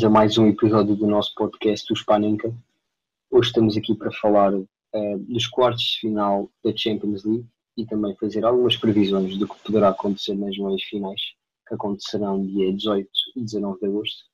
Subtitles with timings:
[0.00, 2.54] bem-vindos a mais um episódio do nosso podcast, o Spaninca.
[3.30, 7.46] Hoje estamos aqui para falar uh, dos quartos de final da Champions League
[7.76, 11.20] e também fazer algumas previsões do que poderá acontecer nas meias finais,
[11.68, 14.24] que acontecerão dia 18 e 19 de agosto.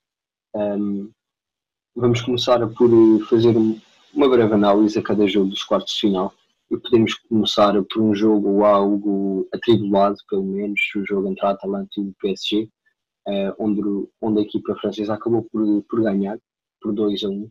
[0.55, 1.10] Um,
[1.96, 2.91] vamos começar por
[3.29, 3.57] fazer
[4.15, 6.33] uma breve análise a cada jogo dos quartos de final
[6.71, 11.91] e podemos começar por um jogo algo atribulado, pelo menos, o jogo entre a Atalanta
[11.98, 12.69] e o PSG,
[13.27, 16.39] uh, onde, onde a equipa francesa acabou por, por ganhar
[16.80, 17.49] por 2 a 1.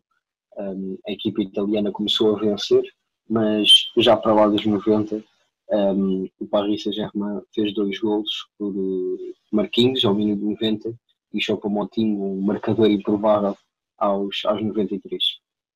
[0.58, 2.82] Um, a equipa italiana começou a vencer,
[3.28, 3.68] mas
[3.98, 5.22] já para lá dos 90
[5.70, 9.18] um, o Paris Saint-Germain fez dois golos por uh,
[9.52, 10.94] Marquinhos ao minuto 90
[11.34, 13.56] e Choupo-Moting um marcador improvável
[13.98, 15.22] aos, aos 93.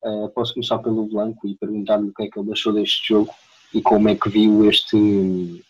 [0.04, 3.30] Uh, posso começar pelo Blanco e perguntar-lhe o que é que ele achou deste jogo
[3.74, 5.62] e como é que viu este,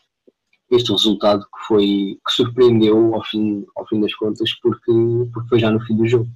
[0.70, 4.92] este resultado que foi que surpreendeu ao fim, ao fim das contas porque,
[5.32, 6.30] porque foi já no fim do jogo.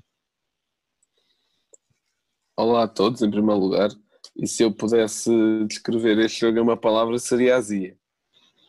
[2.56, 3.90] Olá a todos, em primeiro lugar.
[4.36, 5.30] E se eu pudesse
[5.66, 7.96] descrever este jogo em uma palavra, seria azia.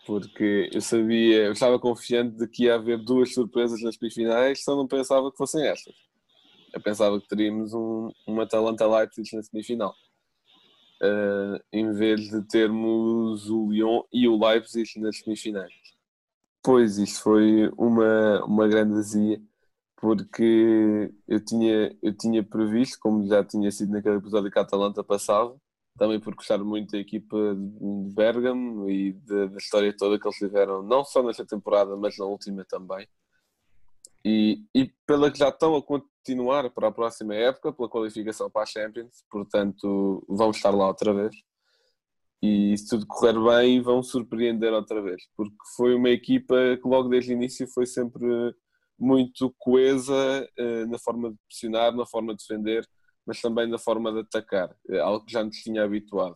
[0.06, 4.76] Porque eu sabia, eu estava confiante de que ia haver duas surpresas nas semifinais, só
[4.76, 5.96] não pensava que fossem estas.
[6.72, 9.96] Eu pensava que teríamos um, uma Atalanta Leipzig na semifinal.
[11.06, 15.74] Uh, em vez de termos o Lyon e o Leipzig nas semifinais.
[16.64, 19.42] Pois, isto foi uma, uma grande azia
[19.98, 25.04] porque eu tinha, eu tinha previsto, como já tinha sido naquele episódio que a Atalanta
[25.04, 25.56] passava,
[25.98, 30.38] também por gostar muito da equipa de Bergamo e da, da história toda que eles
[30.38, 33.08] tiveram, não só nesta temporada, mas na última também.
[34.26, 38.64] E, e pela que já estão a continuar para a próxima época, pela qualificação para
[38.64, 41.36] a Champions, portanto vão estar lá outra vez.
[42.42, 47.08] E se tudo correr bem, vão surpreender outra vez, porque foi uma equipa que logo
[47.10, 48.26] desde o início foi sempre
[48.98, 52.88] muito coesa uh, na forma de pressionar, na forma de defender,
[53.26, 56.36] mas também na forma de atacar, uh, algo que já nos tinha habituado.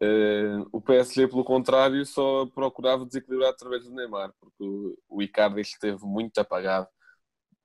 [0.00, 6.04] Uh, o PSG, pelo contrário, só procurava desequilibrar através do Neymar, porque o, Icardi esteve
[6.04, 6.86] muito apagado,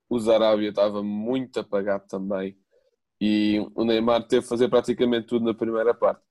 [0.10, 2.58] o Zarabia estava muito apagado também,
[3.22, 6.22] e o Neymar teve que fazer praticamente tudo na primeira parte.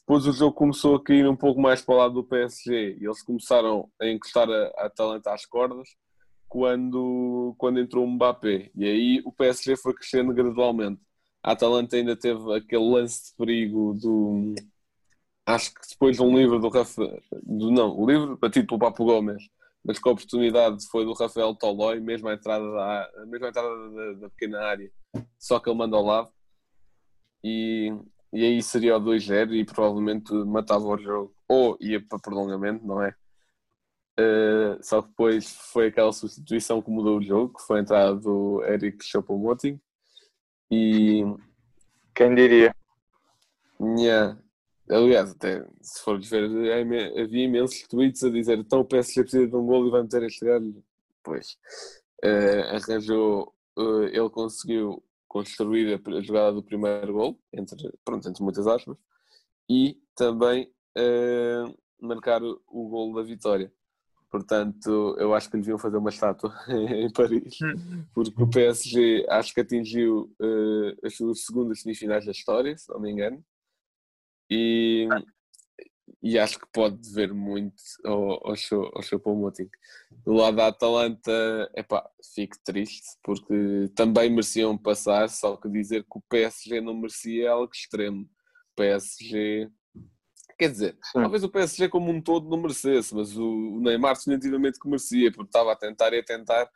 [0.00, 3.04] Depois o jogo começou a cair um pouco mais para o lado do PSG e
[3.04, 5.88] eles começaram a encostar a, a Atalanta às cordas
[6.48, 8.70] quando, quando entrou o Mbappé.
[8.74, 11.00] E aí o PSG foi crescendo gradualmente.
[11.42, 14.54] A Atalanta ainda teve aquele lance de perigo do.
[15.48, 17.22] Acho que depois de um livro do Rafael.
[17.42, 19.42] Do, não, o livro batido pelo Papo Gomes,
[19.82, 23.90] mas que a oportunidade foi do Rafael Tolói, mesmo à entrada da, mesmo à entrada
[23.90, 24.92] da, da pequena área,
[25.38, 26.30] só que ele manda ao lado.
[27.42, 27.90] E,
[28.30, 31.34] e aí seria o 2-0 e provavelmente matava o jogo.
[31.48, 33.14] Ou ia para prolongamento, não é?
[34.20, 38.14] Uh, só que depois foi aquela substituição que mudou o jogo, que foi a entrada
[38.16, 39.80] do Eric Choupo-Moting.
[40.70, 41.24] E...
[42.14, 42.74] Quem diria?
[43.80, 44.36] Yeah.
[44.90, 49.54] Aliás, até se formos ver, havia imensos tweets a dizer então o PSG precisa de
[49.54, 50.82] um gol e vai meter este gajo.
[51.22, 51.58] Pois,
[52.24, 58.66] uh, arranjou, uh, ele conseguiu construir a, jogada do primeiro gol, entre, pronto, entre muitas
[58.66, 58.96] aspas,
[59.68, 60.72] e também
[62.00, 63.72] marcar o, o gol da vitória.
[64.30, 68.04] Portanto, eu acho que lhe deviam fazer uma estátua em Paris, hum.
[68.12, 73.00] porque o PSG acho que atingiu uh, as suas segundas semifinais da história, se não
[73.00, 73.42] me engano,
[74.50, 75.08] e,
[76.22, 79.68] e acho que pode dever muito ao, ao, show, ao show Moting.
[80.24, 86.18] Do lado da Atalanta, epá, fico triste, porque também mereciam passar, só que dizer que
[86.18, 88.28] o PSG não merecia é algo extremo.
[88.76, 89.70] PSG
[90.58, 91.20] Quer dizer, Sim.
[91.20, 95.48] talvez o PSG como um todo não merecesse, mas o Neymar definitivamente que merecia, porque
[95.48, 96.68] estava a tentar e a tentar,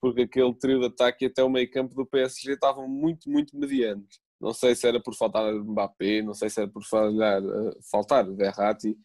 [0.00, 3.56] porque aquele trio de ataque e até o meio campo do PSG estavam muito, muito
[3.56, 4.20] medianos.
[4.42, 8.28] Não sei se era por faltar Mbappé, não sei se era por falhar, uh, faltar
[8.28, 8.98] Verratti,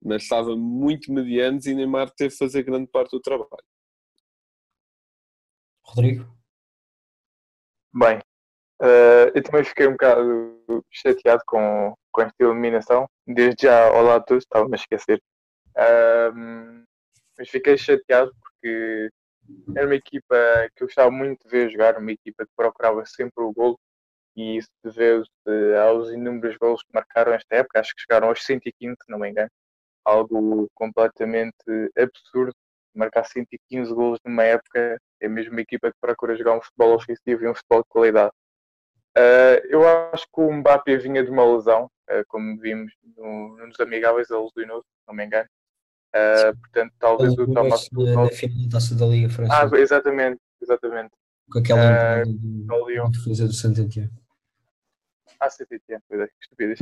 [0.00, 3.64] mas estava muito medianos e Neymar teve que fazer grande parte do trabalho.
[5.82, 6.32] Rodrigo?
[7.92, 8.18] Bem,
[8.80, 10.56] uh, eu também fiquei um bocado
[10.92, 13.08] chateado com, com esta eliminação.
[13.26, 15.20] Desde já, olá a todos, estava-me a esquecer.
[16.36, 16.84] Um,
[17.36, 19.10] mas fiquei chateado porque
[19.76, 20.36] era uma equipa
[20.76, 23.76] que eu gostava muito de ver jogar, uma equipa que procurava sempre o gol
[24.36, 25.30] e isso deveu-se
[25.82, 29.30] aos inúmeros gols que marcaram esta época, acho que chegaram aos 115, se não me
[29.30, 29.50] engano,
[30.04, 31.54] algo completamente
[31.96, 32.54] absurdo,
[32.94, 37.44] marcar 115 gols numa época, é mesmo uma equipa que procura jogar um futebol ofensivo
[37.44, 38.32] e um futebol de qualidade.
[39.16, 43.78] Uh, eu acho que o Mbappé vinha de uma lesão, uh, como vimos no, nos
[43.78, 45.48] amigáveis, ele lesionou se não me engano.
[46.14, 47.88] Uh, portanto, talvez o Thomas.
[47.90, 49.70] Da, da final da taça da Liga Francesa.
[49.74, 51.10] Ah, exatamente, exatamente.
[51.50, 54.10] Com aquela uh, do, defesa do Saint-Étienne.
[55.50, 56.78] Saint-Étienne, é, que estupidez.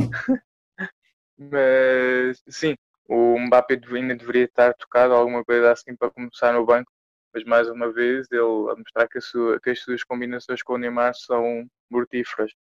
[1.39, 2.77] Mas, sim,
[3.09, 6.91] o Mbappé ainda deveria estar tocado, alguma coisa assim, para começar no banco.
[7.35, 10.75] Mas, mais uma vez, ele a mostrar que, a sua, que as suas combinações com
[10.75, 12.53] o Neymar são mortíferas.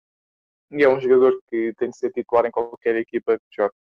[0.71, 3.75] E é um jogador que tem de ser titular em qualquer equipa que jogue.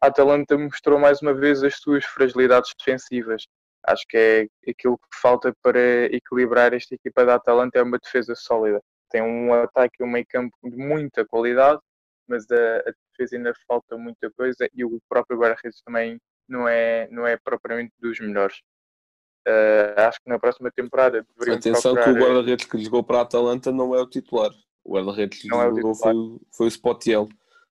[0.00, 3.46] A Atalanta mostrou mais uma vez as suas fragilidades defensivas.
[3.84, 8.34] Acho que é aquilo que falta para equilibrar esta equipa da Atalanta é uma defesa
[8.34, 8.80] sólida.
[9.12, 11.80] Tem um ataque e um meio campo de muita qualidade,
[12.26, 16.18] mas a, a defesa ainda falta muita coisa e o próprio guarda-redes também
[16.48, 18.56] não é, não é propriamente dos melhores.
[19.46, 22.14] Uh, acho que na próxima temporada deveriam Atenção procurar...
[22.14, 24.50] que o guarda-redes que jogou para a Atalanta não é o titular.
[24.84, 26.14] O guarda-redes que é jogou foi,
[26.56, 27.28] foi o Spotiel.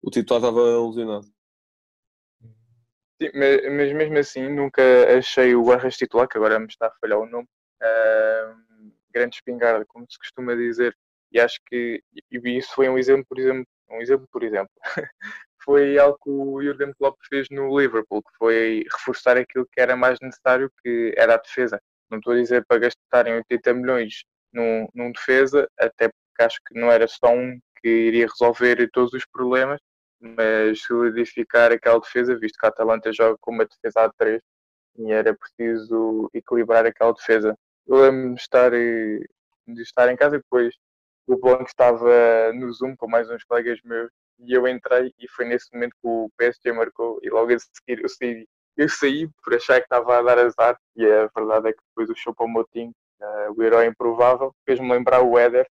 [0.02, 1.26] O titular estava lesionado.
[3.22, 4.82] Sim, mas, mas, mesmo assim nunca
[5.18, 7.48] achei o guarda-redes titular, que agora me está a falhar o nome,
[7.82, 10.96] uh, grande espingarda, como se costuma dizer,
[11.36, 12.02] e acho que
[12.32, 14.72] e isso foi um exemplo, por exemplo, um exemplo, por exemplo,
[15.64, 19.98] foi algo que o Jurgen Klopp fez no Liverpool, que foi reforçar aquilo que era
[19.98, 21.80] mais necessário, que era a defesa.
[22.10, 24.24] Não estou a dizer para gastarem 80 milhões
[24.54, 29.14] num, num defesa, até porque acho que não era só um que iria resolver todos
[29.14, 29.82] os problemas,
[30.22, 34.42] mas solidificar aquela defesa, visto que a Atalanta joga com uma defesa a 3
[35.00, 37.58] e era preciso equilibrar aquela defesa.
[37.88, 40.74] Eu lembro-me de estar, de estar em casa e depois
[41.28, 45.46] o Blanco estava no Zoom com mais uns colegas meus e eu entrei e foi
[45.46, 49.54] nesse momento que o PSG marcou e logo a seguir eu saí, eu saí por
[49.56, 52.92] achar que estava a dar azar e a verdade é que depois o Choupo-Moting,
[53.22, 55.68] uh, o herói improvável, fez-me lembrar o Éder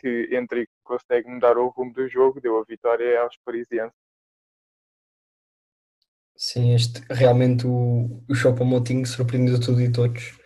[0.00, 3.96] que entra e consegue mudar o rumo do jogo, deu a vitória aos parisienses.
[6.36, 10.38] Sim, este, realmente o, o Choupo-Moting surpreendeu tudo e todos.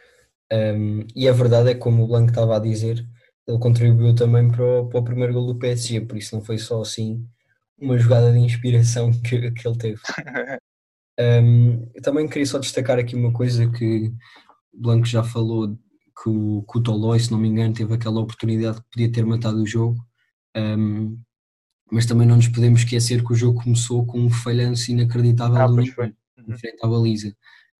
[0.52, 3.04] Um, e a verdade é que, como o Blanco estava a dizer,
[3.50, 6.58] ele contribuiu também para o, para o primeiro gol do PSG, por isso não foi
[6.58, 7.26] só assim
[7.78, 10.00] uma jogada de inspiração que, que ele teve.
[11.22, 14.10] Um, também queria só destacar aqui uma coisa que
[14.72, 15.76] o Blanco já falou
[16.22, 19.26] que o, que o Tolói, se não me engano, teve aquela oportunidade que podia ter
[19.26, 20.02] matado o jogo,
[20.56, 21.20] um,
[21.92, 25.66] mas também não nos podemos esquecer que o jogo começou com um falhanço inacreditável ah,
[25.66, 27.36] do em frente à baliza.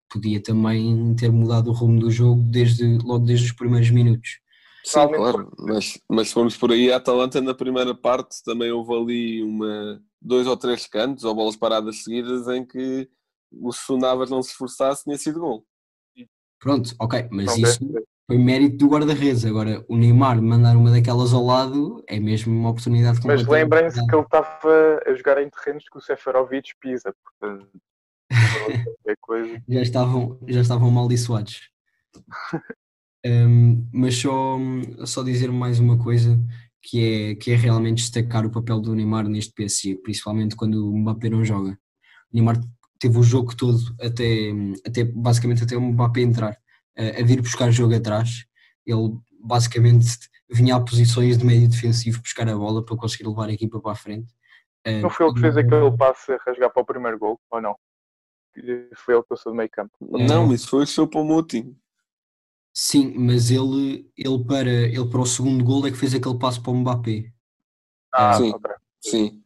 [0.07, 4.40] Podia também ter mudado o rumo do jogo desde, logo desde os primeiros minutos.
[4.83, 8.93] Sim, claro, mas, mas se formos por aí, a Atalanta na primeira parte também houve
[8.93, 13.09] ali uma, dois ou três cantos ou bolas paradas seguidas em que
[13.51, 15.65] o Sunavas não se esforçasse tinha sido gol.
[16.59, 17.79] Pronto, ok, mas não isso
[18.31, 19.43] foi mérito do guarda-redes.
[19.43, 24.15] Agora, o Neymar mandar uma daquelas ao lado é mesmo uma oportunidade Mas lembrem-se que
[24.15, 27.69] ele estava a jogar em terrenos que o Seferovic pisa, portanto,
[29.05, 29.61] é coisa.
[29.67, 31.69] já, estavam, já estavam amaldiçoados.
[33.25, 34.57] um, mas só,
[35.05, 36.39] só dizer mais uma coisa
[36.81, 40.97] que é, que é realmente destacar o papel do Neymar neste PSG, principalmente quando o
[40.97, 41.71] Mbappé não joga.
[41.71, 42.59] O Neymar
[42.99, 44.51] teve o jogo todo até,
[44.85, 46.57] até basicamente até o Mbappé entrar
[46.97, 48.45] a vir buscar jogo atrás.
[48.85, 50.07] Ele basicamente
[50.49, 53.91] vinha a posições de meio defensivo buscar a bola para conseguir levar a equipa para
[53.91, 54.33] a frente.
[55.01, 57.75] Não foi ele que fez aquele passe a rasgar para o primeiro gol, ou não?
[58.95, 59.91] Foi ele que passou do meio campo.
[60.01, 61.75] Não, isso foi o seu Pomoting.
[62.73, 66.61] Sim, mas ele, ele, para, ele para o segundo gol é que fez aquele passo
[66.61, 67.31] para o Mbappé.
[68.13, 68.49] Ah, sim.
[68.49, 68.71] Okay.
[69.01, 69.43] sim.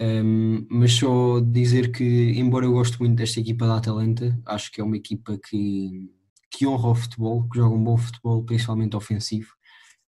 [0.00, 4.80] Um, mas só dizer que, embora eu goste muito desta equipa da Atalanta, acho que
[4.80, 6.10] é uma equipa que,
[6.50, 9.50] que honra o futebol, que joga um bom futebol, principalmente ofensivo.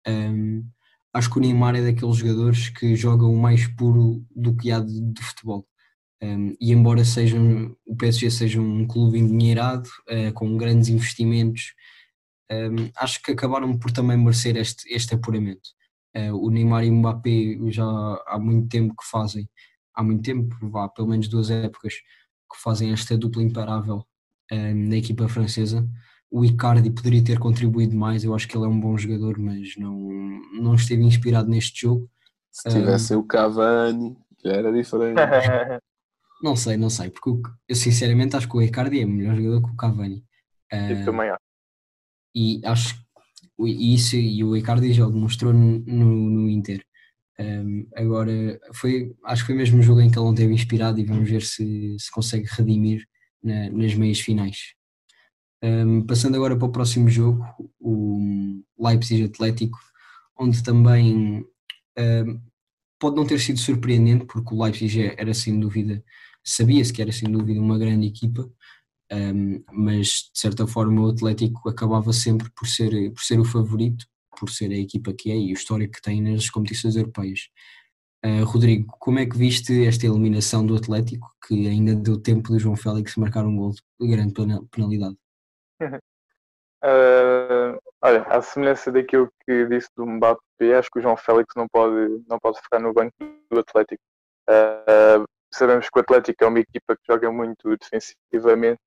[0.07, 0.65] Um,
[1.13, 4.81] acho que o Neymar é daqueles jogadores que jogam o mais puro do que há
[4.81, 5.67] de, de futebol.
[6.23, 11.75] Um, e embora seja um, o PSG seja um clube endinheirado, uh, com grandes investimentos,
[12.51, 15.71] um, acho que acabaram por também merecer este, este apuramento.
[16.17, 17.85] Uh, o Neymar e o Mbappé já
[18.27, 19.49] há muito tempo que fazem,
[19.95, 24.05] há muito tempo, vá, pelo menos duas épocas, que fazem esta dupla imparável
[24.51, 25.87] na equipa francesa
[26.31, 29.77] o Icardi poderia ter contribuído mais, eu acho que ele é um bom jogador, mas
[29.77, 29.97] não,
[30.61, 32.09] não esteve inspirado neste jogo.
[32.51, 35.17] Se tivesse um, o Cavani, já era diferente.
[36.43, 39.73] não sei, não sei, porque eu sinceramente acho que o Icardi é melhor jogador que
[39.73, 40.25] o Cavani.
[40.73, 41.48] Uh, também acho.
[42.39, 42.95] E acho
[43.61, 46.85] e isso e o Icardi já demonstrou no, no, no Inter.
[47.41, 51.01] Um, agora, foi, acho que foi mesmo o jogo em que ele não teve inspirado
[51.01, 53.05] e vamos ver se, se consegue redimir
[53.43, 54.75] na- nas meias finais.
[55.63, 57.45] Um, passando agora para o próximo jogo,
[57.81, 59.79] o Leipzig Atlético,
[60.39, 61.45] onde também
[61.99, 62.41] um,
[63.01, 66.03] pode não ter sido surpreendente, porque o Leipzig era sem dúvida,
[66.45, 68.49] sabia-se que era sem dúvida uma grande equipa,
[69.13, 74.07] um, mas de certa forma o Atlético acabava sempre por ser, por ser o favorito,
[74.39, 77.49] por ser a equipa que é e o histórico que tem nas competições europeias.
[78.25, 82.59] Uh, Rodrigo, como é que viste esta eliminação do Atlético, que ainda deu tempo de
[82.59, 85.17] João Félix marcar um gol de grande pena- penalidade?
[86.81, 91.67] Ah, olha, à semelhança daquilo que disse do Mbappé, acho que o João Félix não
[91.67, 93.13] pode, não pode ficar no banco
[93.51, 94.01] do Atlético.
[94.49, 98.79] Ah, sabemos que o Atlético é uma equipa que joga muito defensivamente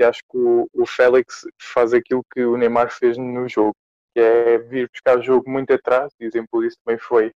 [0.00, 3.76] e acho que o, o Félix faz aquilo que o Neymar fez no jogo,
[4.14, 7.32] que é vir buscar o jogo muito atrás, e exemplo disso também foi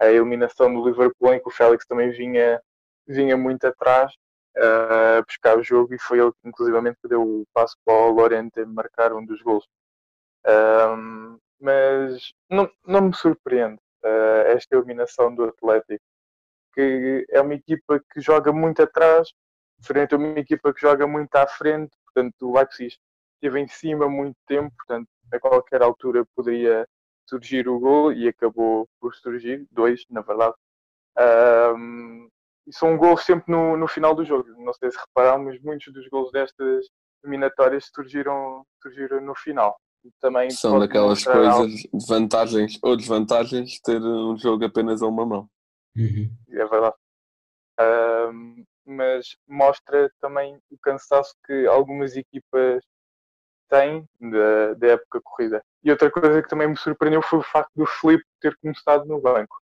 [0.00, 2.60] a eliminação do Liverpool, em que o Félix também vinha,
[3.06, 4.12] vinha muito atrás
[4.56, 8.64] a buscar o jogo e foi ele que inclusivamente deu o passo para o Lorente
[8.64, 9.66] marcar um dos gols.
[11.60, 16.04] Mas não, não me surpreende ah, esta eliminação do Atlético,
[16.74, 19.32] que é uma equipa que joga muito atrás,
[19.82, 22.96] frente a uma equipa que joga muito à frente, portanto o Leipzig
[23.34, 26.86] esteve em cima muito tempo, portanto a qualquer altura poderia
[27.28, 30.54] surgir o gol e acabou por surgir, dois na verdade.
[31.16, 32.28] Ahm,
[32.66, 34.48] e são gols sempre no, no final do jogo.
[34.62, 36.86] Não sei se repararam, mas muitos dos gols destas
[37.24, 39.76] eliminatórias surgiram, surgiram no final.
[40.04, 45.02] E também São daquelas algo- coisas de vantagens ou desvantagens de ter um jogo apenas
[45.02, 45.48] a uma mão.
[45.96, 46.30] Uhum.
[46.50, 46.94] é verdade.
[47.78, 52.82] Ahm, mas mostra também o cansaço que algumas equipas
[53.68, 55.62] têm da, da época corrida.
[55.84, 59.20] E outra coisa que também me surpreendeu foi o facto do Felipe ter começado no
[59.20, 59.56] banco.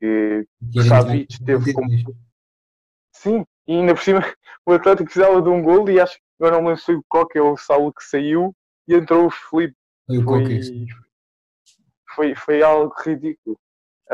[0.00, 1.88] E Que o Savic teve como.
[3.12, 4.20] Sim, e ainda por cima
[4.66, 7.04] o Atlético precisava de um gol e acho que eu não me lembro se o
[7.08, 8.54] Coque ou o Saulo que saiu
[8.88, 9.76] e entrou o Felipe.
[10.06, 11.04] Foi
[12.14, 13.58] foi, foi algo ridículo.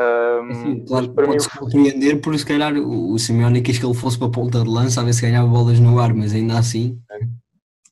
[0.01, 3.85] Ahm, Assim, claro, mim pode-se o compreender por se calhar o, o Simeone quis que
[3.85, 6.33] ele fosse para a ponta de lança a ver se ganhava bolas no ar, mas
[6.33, 7.01] ainda assim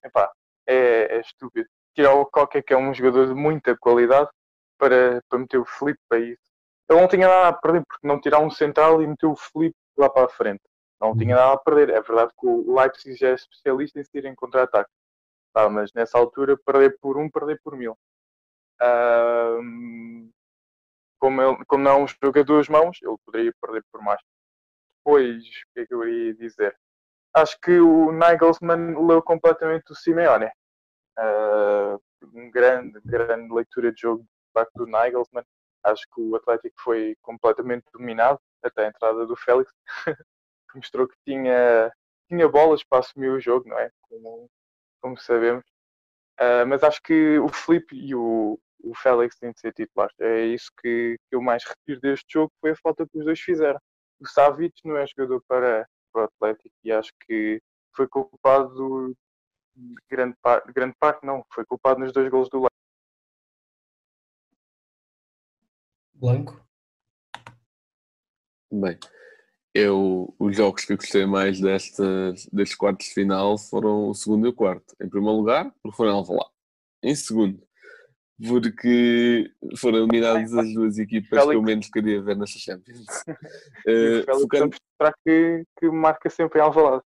[0.04, 0.32] epá,
[0.68, 1.68] é, é estúpido.
[1.96, 4.30] Tirar o Coque, que é um jogador de muita qualidade,
[4.78, 6.42] para, para meter o Felipe para isso.
[6.90, 9.76] Ele não tinha nada a perder, porque não tirar um central e meter o Felipe
[9.98, 10.62] lá para a frente.
[11.00, 11.90] Não tinha nada a perder.
[11.90, 14.90] É verdade que o Leipzig já é especialista em se ir em contra-ataque.
[15.54, 17.98] Tá, mas nessa altura, perder por um, perder por mil.
[18.82, 20.30] Ahm,
[21.20, 24.22] como, ele, como não é um jogo a duas mãos, ele poderia perder por mais.
[24.98, 26.78] Depois, o que é que eu iria dizer?
[27.34, 30.50] Acho que o Nagelsmann leu completamente o Simeone.
[32.34, 34.26] Um grande, grande leitura de jogo
[34.76, 35.46] do Nagelsmann.
[35.84, 39.72] Acho que o Atlético foi completamente dominado até a entrada do Félix,
[40.72, 41.92] que mostrou que tinha,
[42.28, 43.90] tinha bolas para assumir o jogo, não é?
[44.02, 44.50] Como,
[45.02, 45.64] como sabemos.
[46.40, 50.16] Ah, mas acho que o Felipe e o, o Félix têm de ser titulares.
[50.20, 53.40] É isso que, que eu mais retiro deste jogo, foi a falta que os dois
[53.40, 53.80] fizeram.
[54.20, 57.62] O Savic não é jogador para, para o Atlético e acho que
[57.96, 59.16] foi culpado
[59.76, 62.70] de grande, par, grande parte, não, foi culpado nos dois gols do Leipzig.
[66.14, 66.66] Blanco.
[68.72, 69.00] Bem,
[69.74, 74.46] eu, os jogos que eu gostei mais destas, destes quartos de final foram o segundo
[74.46, 74.96] e o quarto.
[75.02, 76.52] Em primeiro lugar, porque foram Alvalade.
[77.02, 77.66] Em segundo,
[78.48, 81.66] porque foram eliminadas as duas equipas que eu Félix.
[81.66, 83.06] menos queria ver nesta Champions.
[83.86, 87.04] O Félix focando- mostrar que, que marca sempre em Alvalade.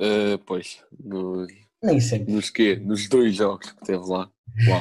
[0.00, 1.46] eh, pois, no-
[1.82, 2.32] Nem sempre.
[2.32, 2.76] nos quê?
[2.76, 4.30] Nos dois jogos que teve lá.
[4.68, 4.80] Uau.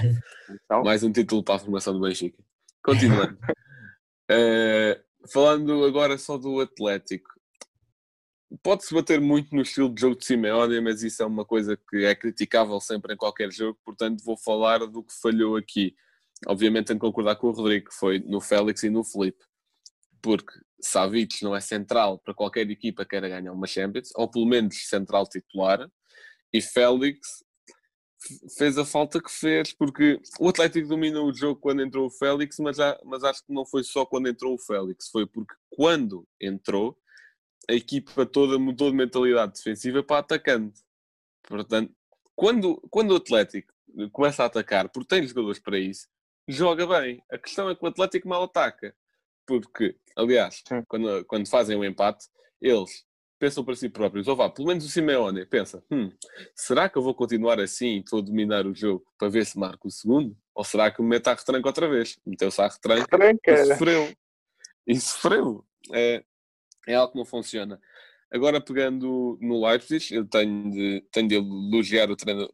[0.65, 2.37] Então, Mais um título para a formação do Benfica.
[2.83, 3.37] Continuando.
[4.29, 5.01] Eh,
[5.31, 7.29] falando agora só do Atlético.
[8.63, 12.05] Pode-se bater muito no estilo de jogo de Simeone, mas isso é uma coisa que
[12.05, 15.95] é criticável sempre em qualquer jogo, portanto vou falar do que falhou aqui.
[16.47, 19.43] Obviamente tenho que concordar com o Rodrigo, que foi no Félix e no Felipe.
[20.21, 24.45] Porque Savic não é central para qualquer equipa que queira ganhar uma Champions, ou pelo
[24.45, 25.89] menos central titular,
[26.53, 27.43] e Félix
[28.57, 32.57] fez a falta que fez, porque o Atlético dominou o jogo quando entrou o Félix,
[32.59, 36.27] mas, já, mas acho que não foi só quando entrou o Félix, foi porque quando
[36.41, 36.97] entrou,
[37.69, 40.81] a equipa toda mudou de mentalidade defensiva para atacante.
[41.43, 41.93] Portanto,
[42.35, 43.73] quando, quando o Atlético
[44.11, 46.07] começa a atacar, porque tem jogadores para isso,
[46.47, 47.21] joga bem.
[47.31, 48.95] A questão é que o Atlético mal ataca.
[49.45, 50.83] Porque, aliás, Sim.
[50.87, 52.27] quando, quando fazem o empate,
[52.61, 53.05] eles
[53.39, 56.11] pensam para si próprios, ou vá, pelo menos o Simeone pensa, hum,
[56.55, 59.57] será que eu vou continuar assim e estou a dominar o jogo para ver se
[59.59, 60.35] marco o segundo?
[60.55, 62.17] Ou será que o mete à retranca outra vez?
[62.25, 63.51] Meteu-se à retranca Retranca.
[63.51, 64.13] e sofreu.
[64.87, 65.65] E sofreu.
[65.93, 66.23] É,
[66.87, 67.79] é algo que não funciona.
[68.31, 72.09] Agora, pegando no Leipzig, eu tenho de, tenho de elogiar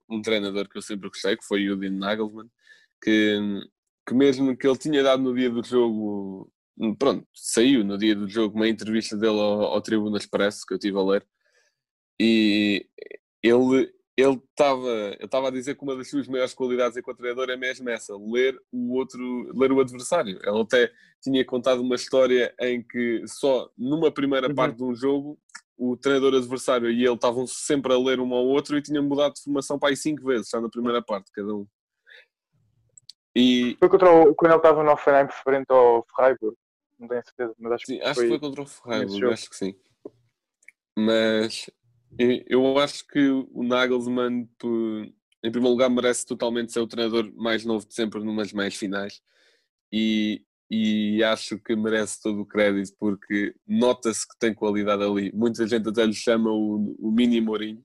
[0.10, 2.50] um treinador que eu sempre gostei, que foi o Dean Nagelsmann,
[3.02, 3.40] que,
[4.08, 6.52] que mesmo que ele tinha dado no dia do jogo,
[7.00, 10.78] pronto, saiu no dia do jogo uma entrevista dele ao, ao Tribuna Expresso, que eu
[10.78, 11.28] estive a ler,
[12.20, 12.88] e
[13.42, 17.50] ele ele estava ele estava a dizer que uma das suas maiores qualidades enquanto treinador
[17.50, 20.40] é mesmo essa, ler o outro, ler o adversário.
[20.44, 20.92] Ele até
[21.22, 24.56] tinha contado uma história em que só numa primeira Uhum.
[24.56, 25.40] parte de um jogo
[25.76, 29.34] o treinador adversário e ele estavam sempre a ler um ao outro e tinham mudado
[29.34, 31.68] de formação para aí cinco vezes, já na primeira parte, cada um.
[33.36, 36.56] E Foi contra o, quando ele estava no Offenheim frente ao Freiburg.
[37.00, 38.24] Não tenho certeza, mas acho Sim, que acho foi.
[38.24, 39.76] que foi contra o Freiburg, acho que sim.
[40.96, 41.70] Mas
[42.18, 44.48] eu- acho que o Nagelsmann,
[45.44, 49.22] em primeiro lugar, merece totalmente ser o treinador mais novo de sempre numas meias finais.
[49.92, 55.32] E, e acho que merece todo o crédito porque nota-se que tem qualidade ali.
[55.34, 57.84] Muita gente até lhe chama o, o mini Mourinho.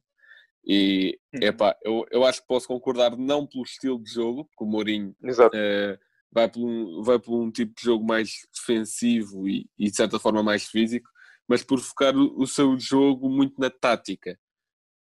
[0.66, 1.40] E Uhum.
[1.42, 5.14] epá, eu, eu acho que posso concordar não pelo estilo de jogo, porque o Mourinho
[5.22, 5.56] Exato.
[5.56, 5.98] eh,
[6.30, 10.18] vai, por um, vai por um tipo de jogo mais defensivo e, e de certa
[10.18, 11.08] forma mais físico,
[11.48, 14.38] mas por focar o, seu jogo muito na tática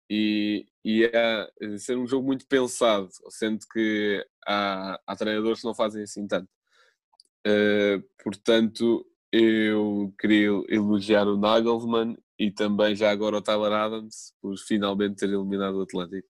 [0.09, 5.67] e, e é eh, ser um jogo muito pensado, sendo que há, há treinadores que
[5.67, 6.49] não fazem assim tanto.
[7.45, 14.57] Eh, portanto, eu queria elogiar o Nagelsmann e também já agora o Tyler Adams por
[14.57, 16.27] finalmente ter eliminado o Atlético.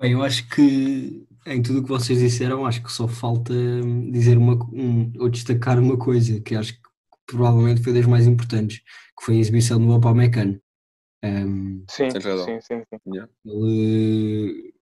[0.00, 4.10] Bem, eu acho que em tudo o que vocês disseram, acho que só falta hum,
[4.10, 6.87] dizer uma, um, ou destacar uma coisa que acho que
[7.28, 10.60] provavelmente foi das mais importantes, que foi a exibição do Upamecano.
[11.24, 12.82] Um, Sim, sim, sim, sim.
[13.44, 14.72] Ele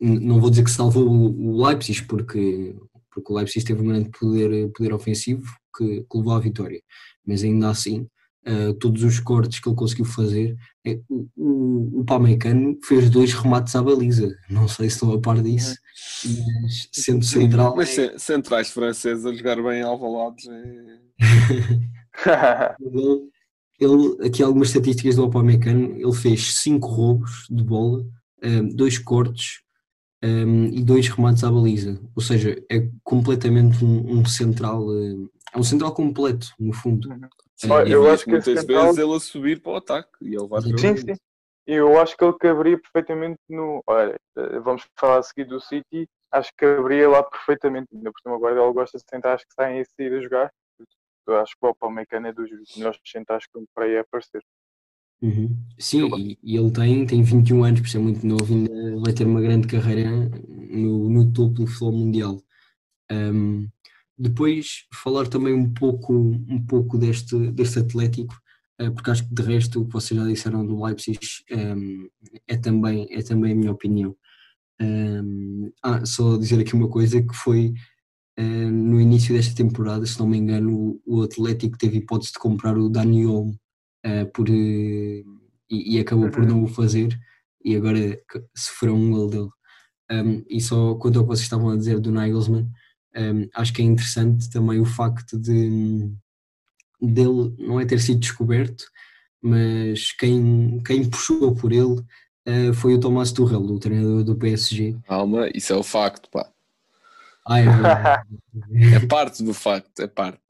[0.00, 2.74] não vou dizer que salvou o, o Leipzig, porque,
[3.12, 5.44] porque o Leipzig teve um grande poder, poder ofensivo
[5.76, 6.82] que, que levou à vitória,
[7.26, 8.08] mas ainda assim,
[8.44, 13.32] eh, todos os cortes que ele conseguiu fazer, eh, o, o, o Pamecano fez dois
[13.34, 15.76] remates à baliza, não sei se estão a par disso,
[16.62, 17.74] mas sendo central.
[17.76, 21.00] Mas é- ce- centrais franceses a jogar bem alvalados é...
[22.80, 23.28] Ele,
[23.80, 28.04] ele- aqui algumas estatísticas do Upamecano, ele fez cinco roubos de bola,
[28.42, 29.60] um, dois cortes
[30.22, 35.58] um, e dois remates à baliza, ou seja, é completamente um, um central, um, é
[35.58, 37.08] um central completo, no fundo.
[37.60, 40.34] Sim, e eu acho que muitas central- vezes ele a subir para o ataque e
[40.34, 41.14] ele vai Sim, Sim, sim.
[41.66, 43.82] E eu acho que ele caberia perfeitamente no.
[43.86, 46.08] Olha, eh, vamos falar a seguir do City.
[46.32, 47.88] Acho que caberia lá perfeitamente.
[47.94, 50.50] Ainda por cima, agora ele gosta de centrais que saem a sair a jogar.
[51.26, 54.42] Eu acho que o Palmeiras é dos melhores centrais que para aí aparecer.
[55.22, 55.54] Uhum.
[55.78, 59.26] Sim, e, e ele tem, tem 21 anos, por ser muito novo, ainda vai ter
[59.26, 62.40] uma grande carreira no, no topo do futebol mundial.
[63.12, 63.68] Um,
[64.20, 68.34] depois falar também um pouco, um pouco deste, deste Atlético,
[68.78, 71.18] eh, porque acho que de resto o que vocês já disseram do Leipzig
[71.52, 72.08] um,
[72.46, 74.14] é, também, é também a minha opinião.
[74.80, 77.74] Um, ah, só dizer aqui uma coisa que foi
[78.40, 82.78] eh, no início desta temporada, se não me engano, o, Atlético teve hipótese de comprar
[82.78, 83.54] o Dani Olmo
[84.02, 85.22] eh, por, eh,
[85.70, 86.48] e, e acabou por Uhum.
[86.48, 87.18] não o fazer
[87.64, 88.18] e agora
[88.56, 89.50] sofreu um gol dele.
[90.10, 92.68] Um, e só quanto ao que vocês estavam a dizer do Nagelsmann,
[93.16, 96.10] um, acho que é interessante também o facto de
[97.00, 98.84] dele não é ter sido descoberto,
[99.42, 102.04] mas quem, quem puxou por ele
[102.44, 104.96] eh, foi o Thomas Tuchel, o treinador do PSG.
[105.06, 106.50] Calma, isso é o facto, pá.
[107.46, 107.64] Ah, é.
[108.94, 110.40] É parte do facto, é parte.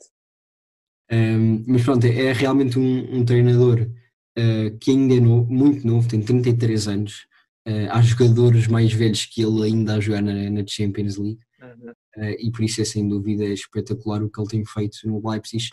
[1.11, 5.87] Um, mas pronto, é, é realmente um, um treinador uh, que ainda é novo, muito
[5.87, 7.27] novo, tem 33 anos.
[7.66, 11.90] Uh, há jogadores mais velhos que ele ainda a jogar na, na Champions League Uhum.
[11.90, 15.68] uh, e por isso é sem dúvida espetacular o que ele tem feito no Leipzig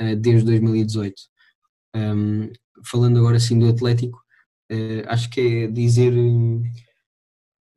[0.00, 1.14] uh, desde 2018.
[1.94, 2.50] Um,
[2.84, 4.18] falando agora assim do Atlético,
[4.72, 6.12] uh, acho que é dizer,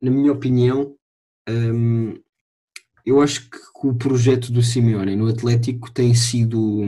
[0.00, 0.96] na minha opinião,
[1.48, 2.14] hum,
[3.04, 6.82] eu acho que o projeto do Simeone no Atlético tem sido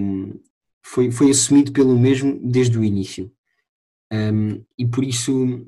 [0.85, 3.33] foi, foi assumido pelo mesmo desde o início
[4.13, 5.67] Um, e por isso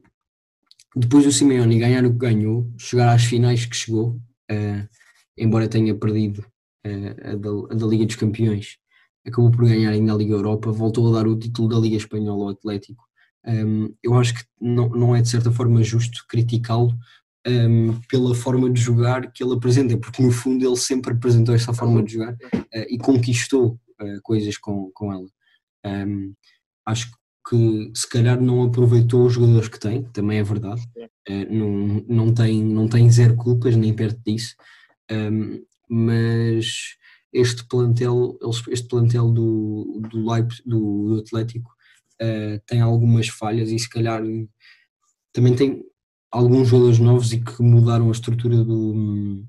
[0.95, 4.89] depois do Simeone ganhar o que ganhou chegar às finais que chegou uh,
[5.37, 6.47] embora tenha perdido
[6.87, 8.79] uh, a, da, a da Liga dos Campeões
[9.27, 12.45] acabou por ganhar ainda a Liga Europa voltou a dar o título da Liga Espanhola
[12.45, 13.07] ao Atlético
[13.47, 16.93] Um, eu acho que não, não é de certa forma justo criticá-lo
[17.47, 21.73] um, pela forma de jogar que ele apresenta, porque no fundo ele sempre apresentou essa
[21.73, 23.79] forma de jogar uh, e conquistou
[24.23, 25.27] coisas com, com ela.
[25.87, 26.35] Um,
[26.85, 27.17] acho que
[27.95, 30.83] se calhar não aproveitou os jogadores que tem, também é verdade.
[31.29, 34.57] Uh, não, não, tem, não tem zero culpas, nem perto disso.
[35.11, 36.97] Um, mas
[37.33, 41.71] este plantel, este plantel do, do, Leipzig, do, do Atlético
[42.21, 44.23] uh, tem algumas falhas e se calhar
[45.33, 45.85] também tem
[46.31, 49.45] alguns jogadores novos e que mudaram a estrutura do,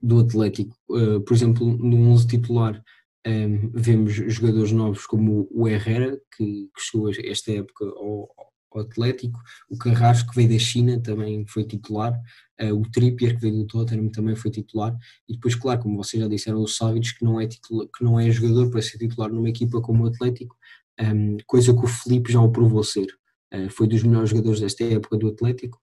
[0.00, 0.76] do Atlético.
[0.88, 2.82] Uh, por exemplo, no 11 titular
[3.26, 9.40] um, vemos jogadores novos como o Herrera, que, que chegou esta época ao, ao, Atlético,
[9.68, 12.12] o Carrasco, que veio da China, também foi titular,
[12.62, 14.96] uh, o Trippier, que veio do Tottenham, também foi titular,
[15.28, 18.18] e depois, claro, como vocês já disseram, o Savic, que não é, titular, que não
[18.18, 20.56] é jogador para ser titular numa equipa como o Atlético,
[21.00, 23.06] um, coisa que o Felipe já o provou ser.
[23.52, 25.80] Uh, foi dos melhores jogadores desta época do Atlético.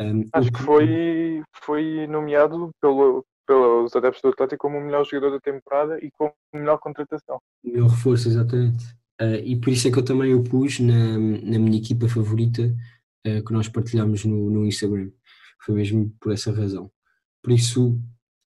[0.00, 5.32] Um, Acho que foi, foi nomeado pelo, pelos adeptos do Atlético como o melhor jogador
[5.32, 7.40] da temporada e como melhor contratação.
[7.64, 8.84] Melhor reforço, exatamente.
[9.20, 12.72] Uh, e por isso é que eu também o pus na, na minha equipa favorita
[13.26, 15.10] uh, que nós partilhamos no, no Instagram.
[15.64, 16.92] Foi mesmo por essa razão.
[17.42, 18.00] Por isso,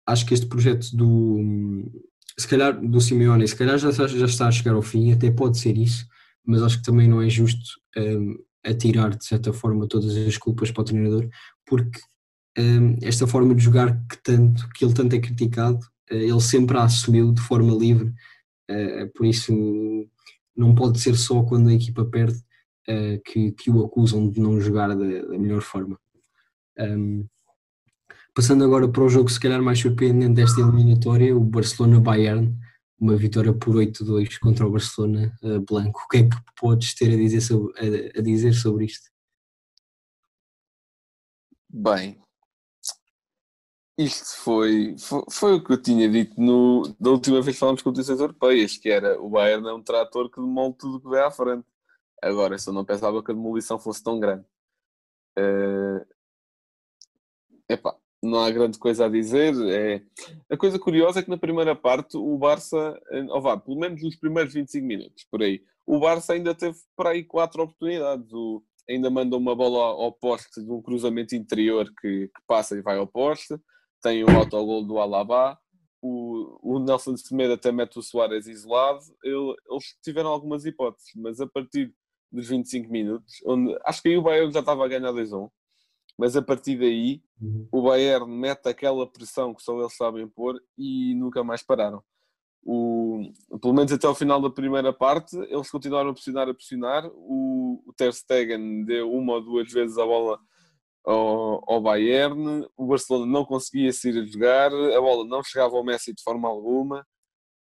[0.07, 1.91] acho que este projeto do,
[2.39, 5.59] se calhar, do Simeone, se calhar já, já está a chegar ao fim, até pode
[5.59, 6.07] ser isso,
[6.45, 7.61] mas acho que também não é justo
[7.97, 11.27] um, ah, atirar, de certa forma, todas as culpas para o treinador,
[11.65, 11.99] porque
[13.01, 15.79] esta forma de jogar que, tanto, que ele tanto é criticado,
[16.11, 18.13] uh, ele sempre a assumiu de forma livre,
[18.69, 19.53] uh, por isso
[20.55, 22.39] não pode ser só quando a equipa perde
[23.25, 25.97] que, que o acusam de não jogar da, da melhor forma.
[26.77, 27.25] Um,
[28.35, 32.53] passando agora para o jogo se calhar mais surpreendente desta eliminatória, o Barcelona-Bayern,
[32.99, 35.33] uma vitória por 8-2 contra o Barcelona
[35.65, 36.01] Blanco.
[36.03, 39.09] O que é que podes ter a dizer sobre, a, a dizer sobre isto?
[41.69, 42.22] Bem,
[43.97, 47.81] isto foi, foi, foi, o que eu tinha dito no, da última vez que falámos
[47.81, 51.09] com competições europeias, que era o Bayern é um trator que demole tudo o que
[51.09, 51.65] vê à frente.
[52.21, 54.45] Agora, eu não pensava que a demolição fosse tão grande.
[55.37, 56.05] Uh,
[57.69, 59.53] epá, não há grande coisa a dizer.
[59.69, 60.01] É...
[60.49, 64.15] A coisa curiosa é que na primeira parte o Barça, ou vá, pelo menos nos
[64.15, 68.31] primeiros 25 minutos, por aí, o Barça ainda teve para aí quatro oportunidades.
[68.33, 72.81] O, ainda manda uma bola ao poste de um cruzamento interior que, que passa e
[72.81, 73.55] vai ao poste
[74.03, 75.57] tem o autogol do Alaba,
[76.01, 81.39] o, o Nelson Semedo até mete o Soares isolado, ele, eles tiveram algumas hipóteses, mas
[81.39, 81.95] a partir
[82.29, 85.49] dos 25 minutos, onde acho que aí o Bayern já estava a ganhar 2-1,
[86.17, 87.67] mas a partir daí uhum.
[87.71, 92.03] o Bayern mete aquela pressão que só eles sabem pôr e nunca mais pararam.
[92.65, 93.21] O,
[93.61, 97.05] pelo menos até ao final da primeira parte, eles continuaram a pressionar, a pressionar.
[97.13, 100.39] O, o Ter Stegen deu uma ou duas vezes a bola
[101.05, 105.83] ao, ao Bayern, o Barcelona não conseguia sair a jogar, a bola não chegava ao
[105.83, 107.05] Messi de forma alguma.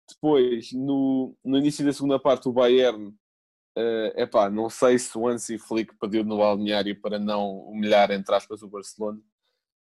[0.09, 5.27] Depois, no, no início da segunda parte, o Bayern, uh, epá, não sei se o
[5.27, 9.21] Hansi Flick pediu no balneário para não humilhar, entre aspas, o Barcelona,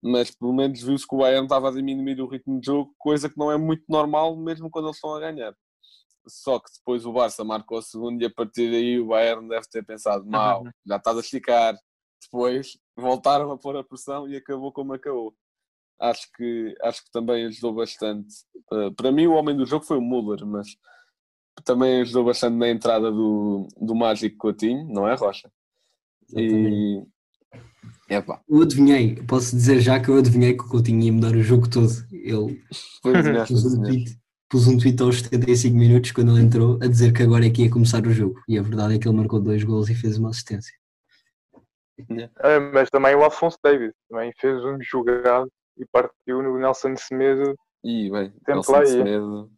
[0.02, 3.28] mas pelo menos viu-se que o Bayern estava a diminuir o ritmo de jogo, coisa
[3.28, 5.54] que não é muito normal, mesmo quando eles estão a ganhar.
[6.26, 9.66] Só que depois o Barça marcou o segundo e a partir daí o Bayern deve
[9.70, 11.74] ter pensado: mal, já estás a esticar,
[12.22, 15.34] depois voltaram a pôr a pressão e acabou como acabou.
[16.00, 18.28] Acho que, acho que também ajudou bastante.
[18.72, 20.68] Uh, para mim, o homem do jogo foi o Muller, mas
[21.64, 25.50] também ajudou bastante na entrada do, do Mágico Coutinho, não é, Rocha?
[26.36, 27.02] E.
[28.08, 28.40] Epa.
[28.48, 31.68] Eu adivinhei, posso dizer já que eu adivinhei que o Coutinho ia mudar o jogo
[31.68, 31.92] todo.
[32.10, 32.62] Ele
[33.02, 37.22] pôs, um tweet, pôs um tweet aos 75 minutos quando ele entrou a dizer que
[37.22, 38.40] agora é que ia começar o jogo.
[38.48, 40.77] E a verdade é que ele marcou dois gols e fez uma assistência.
[42.40, 47.54] É, mas também o Alfonso Davis também fez um jogado e partiu no Nelson Semedo.
[47.82, 49.50] E bem, Nelson Semedo.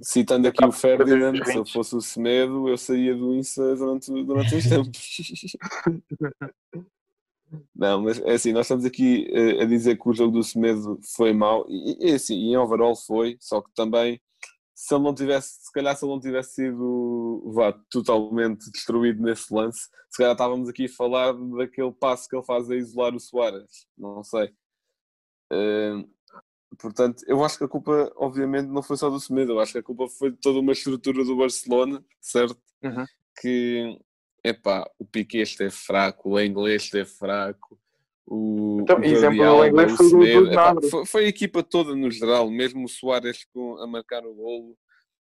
[0.00, 4.54] Citando aqui o Ferdinand, se eu fosse o Semedo, eu saía do Insta durante, durante
[4.54, 5.16] uns tempos.
[7.76, 10.98] Não, mas é assim, nós estamos aqui uh, a dizer que o jogo do Semedo
[11.14, 14.18] foi mau, e, e assim, em overall foi, só que também
[14.74, 19.52] se ele não tivesse, se calhar se ele não tivesse sido vá, totalmente destruído nesse
[19.52, 23.20] lance, se calhar estávamos aqui a falar daquele passo que ele faz a isolar o
[23.20, 24.52] Soares, não sei.
[25.52, 26.08] Uh,
[26.78, 29.78] portanto, eu acho que a culpa, obviamente, não foi só do Semedo, eu acho que
[29.78, 32.58] a culpa foi de toda uma estrutura do Barcelona, certo?
[32.82, 33.04] Uhum.
[33.40, 33.98] Que,
[34.42, 37.78] epá, o Piquet esteve fraco, o inglês esteve fraco,
[38.26, 42.50] o, então, o exemplo do inglês foi, do, foi, foi, a equipa toda no geral,
[42.50, 44.76] mesmo o Soares com, a marcar o golo.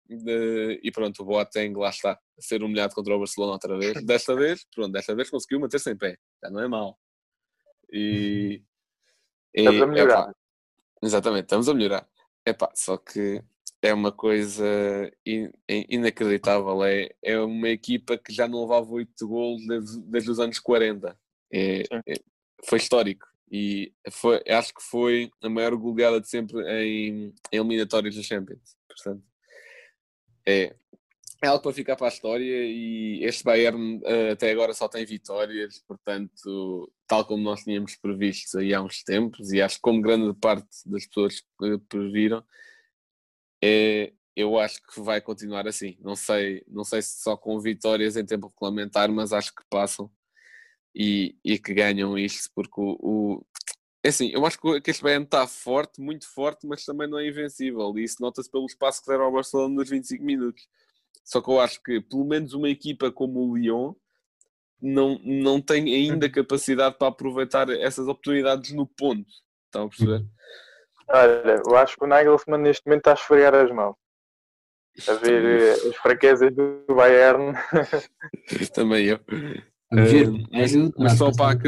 [0.08, 4.04] De, e pronto, o Boateng lá está a ser humilhado contra o Barcelona outra vez.
[4.04, 6.98] Desta vez, pronto, desta vez conseguiu manter-se em pé, já não é mal
[7.92, 8.60] E,
[9.54, 10.22] estamos a melhorar.
[10.22, 10.34] Epá,
[11.00, 12.08] exatamente, estamos a melhorar.
[12.44, 13.40] Epá, só que
[13.80, 14.64] é uma coisa
[15.24, 16.82] in- in- inacreditável.
[16.82, 21.16] É, é uma equipa que já não levava 8 golos desde, desde os anos 40.
[21.52, 22.00] É, Sim.
[22.06, 22.29] é-
[22.66, 23.26] foi histórico.
[23.50, 28.76] E foi, acho que foi a maior goleada de sempre em, em da Champions.
[28.86, 29.24] Portanto,
[30.46, 30.74] é,
[31.42, 35.04] é algo para ficar para a história e este Bayern eh, até agora só tem
[35.06, 40.02] vitórias, portanto, tal como nós tínhamos previsto aí há uns tempos, e acho que como
[40.02, 42.44] grande parte das pessoas eh, previram,
[43.62, 45.96] é, eu acho que vai continuar assim.
[46.00, 50.10] Não sei, não sei se só com vitórias em tempo regulamentar, mas acho que passam
[50.94, 53.46] e, e que ganham isto, porque o, o-
[54.02, 57.28] é assim, eu acho que este Bayern está forte, muito forte, mas também não é
[57.28, 60.66] invencível, e isso nota-se pelo espaço que deram ao Barcelona nos 25 minutos.
[61.22, 63.92] Só que eu acho que pelo menos uma equipa como o Lyon
[64.80, 69.28] não, não tem ainda capacidade para aproveitar essas oportunidades no ponto.
[69.66, 70.24] Estão a perceber?
[71.08, 73.94] Olha, eu acho que o Nagelsmann neste momento está a esfregar as mãos.
[75.06, 77.52] A ver eh, as fraquezas do Bayern.
[78.74, 79.20] Também eu.
[79.92, 81.58] Eh, mas, só, para,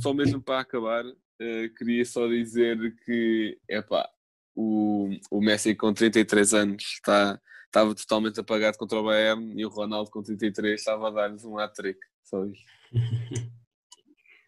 [0.00, 1.04] só mesmo para acabar,
[1.40, 4.08] eh, queria só dizer que epá,
[4.54, 9.68] o, o Messi com 33 anos está, estava totalmente apagado contra o Bayern e o
[9.68, 11.98] Ronaldo com 33 estava a dar-lhes um hat-trick.
[12.22, 12.64] Só isto.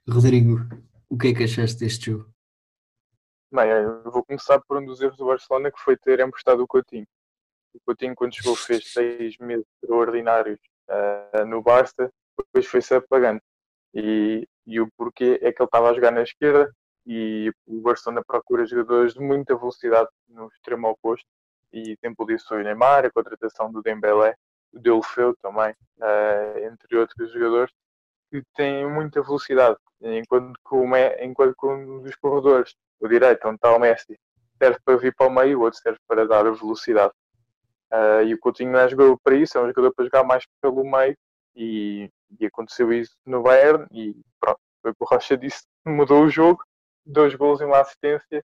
[0.09, 0.61] Rodrigo,
[1.11, 2.33] o que é que achaste deste jogo?
[3.53, 6.67] Bem, eu vou começar por um dos erros do Barcelona que foi ter emprestado o
[6.67, 7.07] Coutinho.
[7.75, 12.13] O Coutinho, quando chegou, fez seis meses extraordinários ah, no Barça,
[12.45, 13.41] depois foi-se apagando.
[13.95, 16.71] E, e o porquê é que ele estava a jogar na esquerda
[17.07, 21.27] e o Barcelona procura jogadores de muita velocidade no extremo oposto.
[21.73, 24.35] E tem por isso o Neymar, a contratação do Dembélé,
[24.73, 27.73] o Deulofeu também, ah, entre outros jogadores
[28.31, 29.77] que têm muita velocidade.
[30.01, 34.19] Enquanto que, o enquanto que um dos corredores, o direito, onde está o Messi,
[34.59, 37.13] serve para vir para o meio, o outro serve para dar velocidade.
[37.91, 40.45] Ah, e o Coutinho não é jogador para isso, é um jogador para jogar mais
[40.61, 41.17] pelo meio
[41.57, 46.25] e, e aconteceu isso no Bayern e pronto, foi o que o Rocha disse, mudou
[46.25, 46.63] o jogo,
[47.05, 48.45] dois gols e uma assistência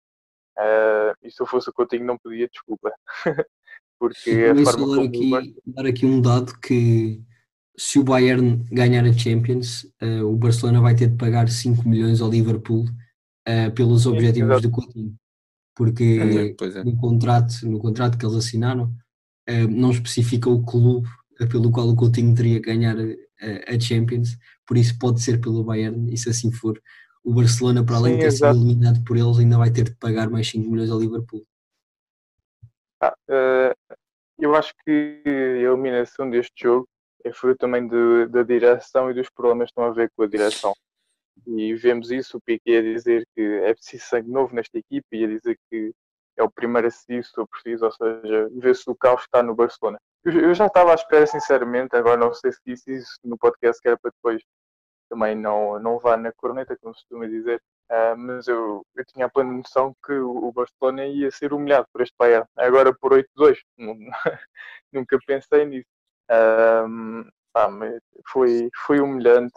[0.58, 2.92] Ah, e se eu fosse o Coutinho não pedia desculpa
[4.00, 7.22] porque a Também forma só dar aqui, dar aqui um dado que
[7.78, 12.22] se o Bayern ganhar a Champions, eh, o Barcelona vai ter de pagar 5 milhões
[12.22, 12.86] ao Liverpool
[13.46, 14.62] eh, pelos objetivos exato.
[14.62, 15.16] do Coutinho.
[15.76, 16.84] Porque Pois é.
[16.86, 18.94] no contrato, no contrato que eles assinaram,
[19.70, 21.08] não especifica o clube
[21.52, 26.12] pelo qual o Coutinho teria que ganhar a Champions, por isso pode ser pelo Bayern,
[26.14, 26.82] e se assim for,
[27.24, 29.96] o Barcelona, para além Sim, de ter sido eliminado por eles, ainda vai ter de
[29.96, 31.46] pagar mais 5 milhões ao Liverpool.
[33.02, 33.76] Ah, eh,
[34.40, 36.88] eu acho que a eliminação deste jogo
[37.24, 40.28] é fruto também de- da direção e dos problemas que estão a ver com a
[40.28, 40.74] direção.
[41.48, 45.26] E vemos isso, o Piquet a dizer que é preciso sangue novo nesta equipe e
[45.26, 45.92] a dizer que
[46.38, 49.56] é o primeiro a seguir se for preciso, ou seja, vê-se o caos está no
[49.56, 50.00] Barcelona.
[50.26, 53.88] Eu, já estava à espera, sinceramente, agora não sei se disse isso no podcast, que
[53.88, 54.42] era para depois
[55.10, 59.28] também não, não vá na corneta, como se costuma dizer, ah, mas eu, eu tinha
[59.28, 63.60] a plena noção que o, Barcelona ia ser humilhado por este Bayern, agora por 8-2.
[63.78, 63.96] Não-
[64.94, 65.88] Nunca pensei nisso.
[66.30, 69.54] Ahm, pá, mas foi, foi humilhante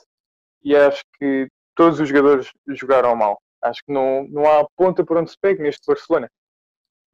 [0.63, 3.41] e acho que todos os jogadores jogaram mal.
[3.63, 6.29] Acho que não, não há ponta por onde se pegue neste Barcelona.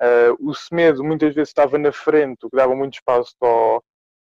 [0.01, 3.83] Ah, o Semedo muitas vezes estava na frente, o que dava muito espaço ao,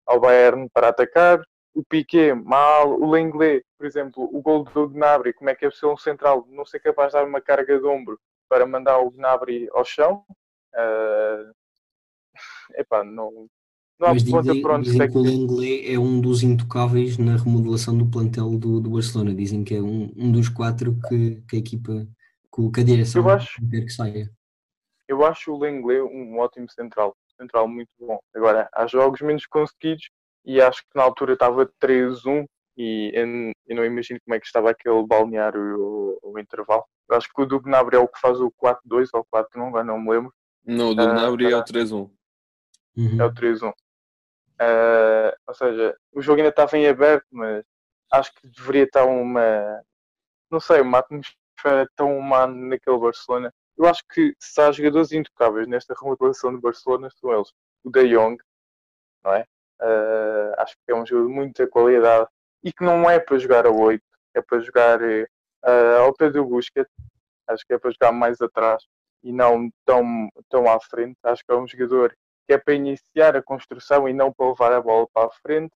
[0.06, 1.40] ao Bayern para atacar.
[1.74, 2.90] O Piquet, mal.
[3.00, 6.46] O Lenglet, por exemplo, o gol do Gnabry, como é que é possível um central
[6.50, 10.24] não ser capaz de dar uma carga de ombro para mandar o Gnabry ao chão?
[10.74, 11.52] Ah,
[12.76, 13.48] epá, não,
[13.98, 15.36] não há Mas ponta dizem, se dizem que o pegue.
[15.38, 19.34] Lenglet é um dos intocáveis na remodelação do plantel do, do Barcelona.
[19.34, 22.06] Dizem que é um, um dos quatro que, que a equipa,
[22.54, 24.30] que, que a direção Eu acho- quer que saia.
[25.08, 27.16] Eu acho o Lenglet um ótimo central.
[27.36, 28.18] Central muito bom.
[28.34, 30.10] Agora, há jogos menos conseguidos
[30.44, 33.10] e acho que na altura estava 3-1 e
[33.66, 36.84] eu, não imagino como é que estava aquele balneário o, o intervalo.
[37.08, 39.84] Eu acho que o do Gnabry é o que faz o 4-2 ou 4-1, agora
[39.84, 40.32] não me lembro.
[40.64, 41.64] Não, o do Ah, Gnabry é o ah.
[41.64, 42.10] 3-1.
[42.96, 43.20] Uhum.
[43.20, 43.72] É o 3-1.
[44.60, 47.64] Ah, ou seja, o jogo ainda estava em aberto, mas
[48.12, 49.82] acho que deveria estar uma,
[50.50, 53.52] não sei, uma atmosfera tão humana naquele Barcelona.
[53.78, 57.52] Eu acho que se há jogadores intocáveis nesta remodelação do Barcelona, são eles.
[57.84, 58.36] O De Jong,
[59.24, 59.46] não é?
[59.80, 62.28] Ah, acho que é um jogador de muita qualidade
[62.64, 64.02] e que não é para jogar a 8,
[64.34, 64.98] é para jogar
[65.62, 66.92] ah, ao pé do Busquets.
[67.46, 68.84] Acho que é para jogar mais atrás
[69.22, 71.16] e não tão, tão à frente.
[71.22, 74.72] Acho que é um jogador que é para iniciar a construção e não para levar
[74.72, 75.72] a bola para a frente.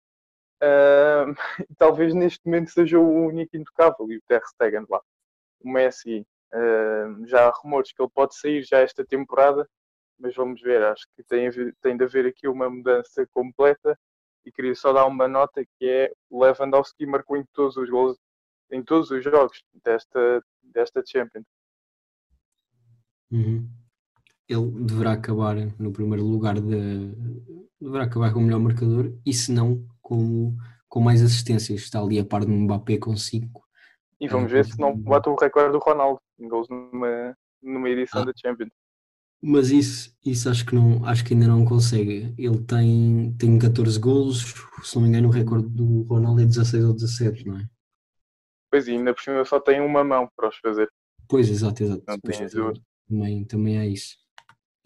[0.61, 1.27] Ah,
[1.79, 5.01] talvez neste momento seja o único intocável e o Ter Stegen lá.
[5.61, 9.69] O Messi, ah, já há rumores que ele pode sair já esta temporada
[10.23, 10.83] mas vamos ver.
[10.85, 11.51] Acho que tem,
[11.83, 13.99] tem de haver aqui uma mudança completa
[14.47, 18.17] e queria só dar uma nota que é o Lewandowski marcou em todos os gols,
[18.71, 21.45] em todos os jogos desta, desta Champions.
[23.31, 23.69] Uhum.
[24.49, 27.13] Ele deverá acabar no primeiro lugar de,
[27.81, 30.57] deverá acabar como melhor marcador e se não como
[30.89, 33.62] com mais assistências, está ali a par do Mbappé com 5
[34.23, 38.23] e vamos ver se não bate o recorde do Ronaldo em gols numa, numa edição
[38.23, 38.27] ah.
[38.27, 38.71] da Champions.
[39.43, 42.33] Mas isso, isso acho que não acho que ainda não consegue.
[42.39, 44.55] Ele tem, tem 14 golos,
[44.85, 47.69] se não me engano, o recorde do Ronaldo é 16 ou 17, não é?
[48.71, 50.89] Pois e ainda por cima só tem uma mão para os fazer.
[51.29, 52.05] Pois, exato, exato.
[52.07, 52.39] Não Pois,
[53.09, 54.17] também, também é isso.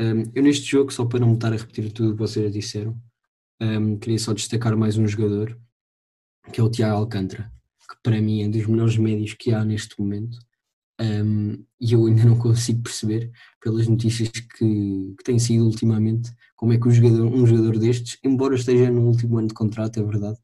[0.01, 2.51] Um, eu neste jogo, só para não me estar a repetir tudo o que vocês
[2.51, 2.99] disseram,
[3.61, 5.59] um, queria só destacar mais um jogador,
[6.51, 7.55] que é o Tiago Alcântara
[8.07, 10.39] para mim é dos melhores médios que há neste momento.
[11.01, 16.73] Um, e eu ainda não consigo perceber, pelas notícias que, que têm sido ultimamente, como
[16.73, 20.05] é que um jogador, um jogador destes, embora esteja no último ano de contrato, é
[20.05, 20.39] verdade,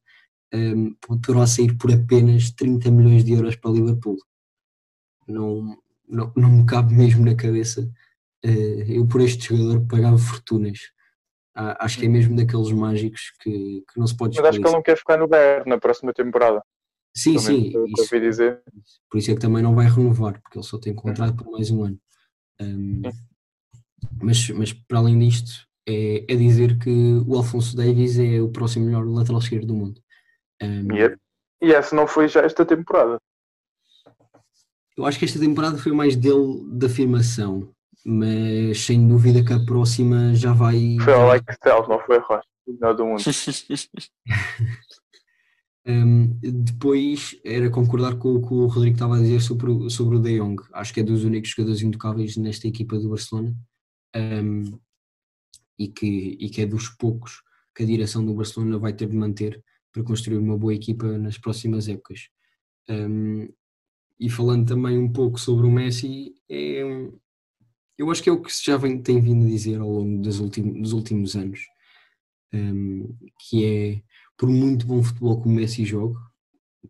[0.52, 4.16] um, poderá sair por apenas 30 milhões de euros para o Liverpool.
[5.28, 7.88] Não, não, não me cabe mesmo na cabeça.
[8.44, 10.80] Uh, eu, por este jogador, pagava fortunas.
[11.54, 14.66] Ah, acho que é mesmo daqueles mágicos que, que não se pode Mas acho que
[14.66, 16.60] ele não quer ficar no Bayern na próxima temporada.
[17.14, 17.72] Sim, sim.
[17.98, 18.62] Isso, dizer.
[19.10, 21.70] Por isso é que também não vai renovar, porque ele só tem contrato por mais
[21.70, 21.98] um ano.
[22.60, 23.02] Um,
[24.22, 26.90] mas, mas para além disto, é, é dizer que
[27.26, 30.00] o Alfonso Davis é o próximo melhor lateral esquerdo do mundo.
[30.62, 31.16] Um, e, é,
[31.60, 33.18] e essa não foi já esta temporada?
[34.96, 37.72] Eu acho que esta temporada foi mais dele de afirmação,
[38.04, 40.96] mas sem dúvida que a próxima já vai.
[41.00, 43.22] Foi o Like Cells, não foi a Rocha, melhor do mundo.
[45.84, 50.20] Um, depois era concordar com o que o Rodrigo estava a dizer sobre sobre o
[50.20, 50.62] De Jong.
[50.72, 53.52] Acho que é dos únicos jogadores intocáveis nesta equipa do Barcelona
[54.14, 54.78] um,
[55.76, 57.42] e, que, e que é dos poucos
[57.74, 61.36] que a direção do Barcelona vai ter de manter para construir uma boa equipa nas
[61.36, 62.28] próximas épocas.
[62.88, 63.48] Um,
[64.20, 66.82] e falando também um pouco sobre o Messi, é,
[67.98, 70.38] eu acho que é o que já vem, tem vindo a dizer ao longo dos
[70.38, 71.60] últimos, dos últimos anos,
[73.40, 74.02] que é
[74.42, 76.18] por muito bom futebol que o Messi joga,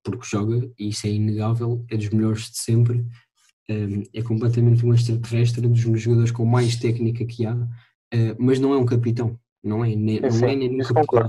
[0.02, 3.04] porque joga, e isso é inegável, é dos melhores de sempre,
[3.68, 8.72] um, é completamente um extraterrestre, dos jogadores com mais técnica que há, uh, mas não
[8.72, 11.28] é um capitão, não é, nem, não é nem capitão.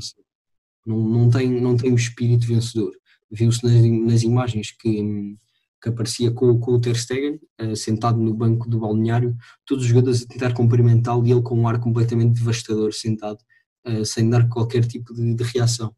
[0.85, 2.93] Não, não, tem, não tem o espírito vencedor.
[3.29, 5.35] Viu-se nas, nas imagens que,
[5.81, 7.37] que aparecia com, com o Ter Stegen,
[7.75, 11.67] sentado no banco do balneário, todos os jogadores a tentar cumprimentá-lo e ele com um
[11.67, 13.39] ar completamente devastador, sentado,
[13.87, 15.95] uh, sem dar qualquer tipo de, de reação.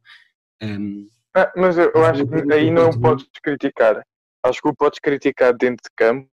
[0.61, 4.01] Um, ah, mas eu, eu acho que aí não podes criticar.
[4.43, 6.29] Acho que o podes criticar dentro de campo,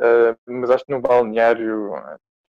[0.00, 1.92] uh, mas acho que no balneário,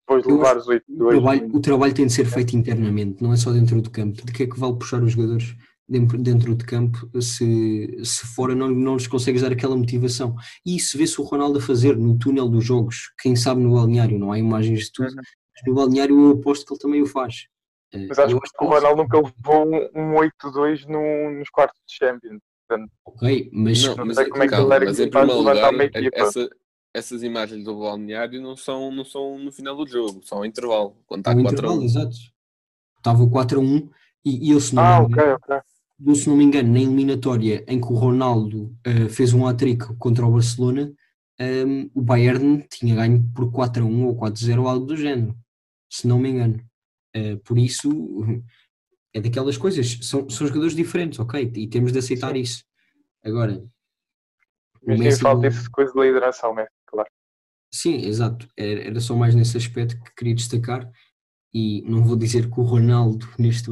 [0.06, 3.32] depois de levar os 8 o trabalho, o trabalho tem de ser feito internamente, não
[3.32, 4.24] é só dentro do campo.
[4.24, 5.56] De que é que vale puxar os jogadores
[5.88, 10.36] dentro, dentro de campo se, se fora não, não lhes consegues dar aquela motivação?
[10.64, 14.18] E isso vê-se o Ronaldo a fazer no túnel dos jogos, quem sabe no balneário,
[14.18, 15.08] não há imagens de tudo.
[15.08, 15.22] Uhum.
[15.66, 17.48] No balneário eu aposto que ele também o faz.
[17.94, 22.42] Mas acho que o Ronaldo nunca levou um 8-2 no, nos quartos de Champions.
[22.68, 25.72] Portanto, ok, mas, não, mas, é, como é que calma, mas em primeiro lugar,
[26.12, 26.50] essa,
[26.92, 30.96] essas imagens do balneário não são, não são no final do jogo, são em intervalo.
[31.06, 31.84] Quando está 4 intervalo, 1.
[31.84, 32.16] exato.
[32.98, 33.90] Estava 4 a 1
[34.24, 35.60] e, e eu, se não, ah, me engano, okay, okay.
[36.06, 39.96] eu, se não me engano, na eliminatória em que o Ronaldo uh, fez um hat-trick
[39.96, 40.92] contra o Barcelona,
[41.40, 44.68] um, ehm, o Bayern tinha ganho por 4 a 1 ou 4 a 0 ou
[44.68, 45.34] algo do género,
[45.88, 46.60] se não me engano.
[47.16, 47.90] Uh, por isso,
[49.12, 51.50] é daquelas coisas, são, são jogadores diferentes, ok?
[51.54, 52.40] E temos de aceitar Sim.
[52.40, 52.64] isso.
[53.24, 53.64] Agora,
[54.86, 57.08] mas Messi, falta essa coisa de liderança Messi, claro.
[57.72, 58.48] Sim, exato.
[58.56, 60.90] Era, era só mais nesse aspecto que queria destacar.
[61.52, 63.70] E não vou dizer que o Ronaldo neste,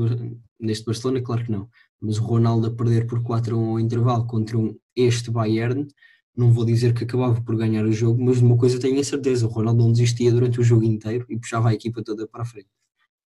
[0.59, 1.68] neste Barcelona, claro que não,
[2.01, 5.87] mas o Ronaldo a perder por 4 a 1 ao intervalo contra um este Bayern,
[6.35, 9.05] não vou dizer que acabava por ganhar o jogo, mas de uma coisa tenho a
[9.05, 12.42] certeza: o Ronaldo não desistia durante o jogo inteiro e puxava a equipa toda para
[12.42, 12.68] a frente.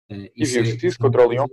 [0.09, 1.47] Uh, e viu-se é, isso contra o Lyon?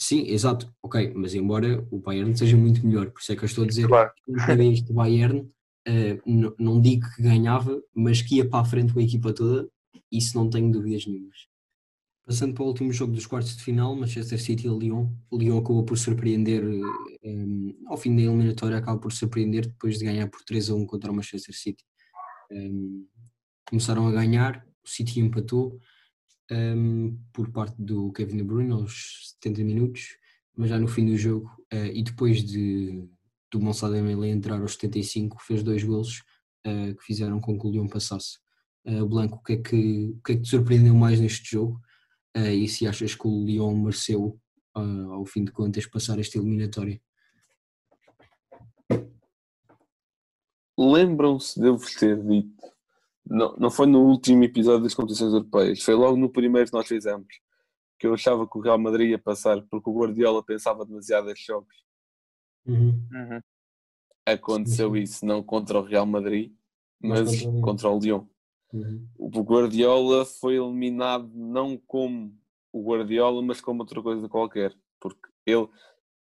[0.00, 3.46] Sim, exato, ok, mas embora o Bayern seja muito melhor, por isso é que eu
[3.46, 4.10] estou a dizer claro.
[4.24, 8.98] que este Bayern uh, não digo que ganhava, mas que ia para a frente com
[8.98, 9.68] a equipa toda,
[10.10, 11.50] isso não tenho dúvidas nenhumas.
[12.26, 15.08] Passando para o último jogo dos quartos de final, Manchester City e Lyon.
[15.30, 16.64] O Lyon acabou por surpreender,
[17.24, 20.86] um, ao fim da eliminatória, acabou por surpreender depois de ganhar por 3 a 1
[20.86, 21.84] contra o Manchester City.
[22.52, 23.06] Um,
[23.68, 25.78] começaram a ganhar, o City empatou,
[26.50, 30.16] um, por parte do Kevin De Bruyne aos 70 minutos,
[30.56, 33.08] mas já no fim do jogo uh, e depois de
[33.50, 36.22] do Monsada Dembélé entrar aos 75 fez dois golos
[36.66, 38.38] uh, que fizeram com que o Lyon passasse.
[38.86, 41.80] Uh, Blanco, o que, é que, o que é que te surpreendeu mais neste jogo?
[42.36, 44.40] Uh, e se achas que o Lyon mereceu,
[44.76, 47.00] uh, ao fim de contas, passar esta eliminatória?
[50.78, 52.69] Lembram-se de eu vos ter dito,
[53.30, 56.88] não, não foi no último episódio das competições europeias, foi logo no primeiro que nós
[56.88, 57.28] fizemos,
[57.98, 61.46] que eu achava que o Real Madrid ia passar porque o Guardiola pensava demasiado estes
[61.46, 61.74] jogos.
[62.66, 63.06] Uhum.
[63.12, 63.40] Uhum.
[64.26, 65.00] Aconteceu sim.
[65.00, 66.52] isso, não contra o Real Madrid,
[67.00, 67.62] Mas mas contra o Lyon.
[67.62, 68.26] contra o Lyon.
[68.72, 69.08] Uhum.
[69.16, 72.36] O Guardiola foi eliminado não como
[72.72, 75.68] o Guardiola, mas como outra coisa qualquer, porque ele,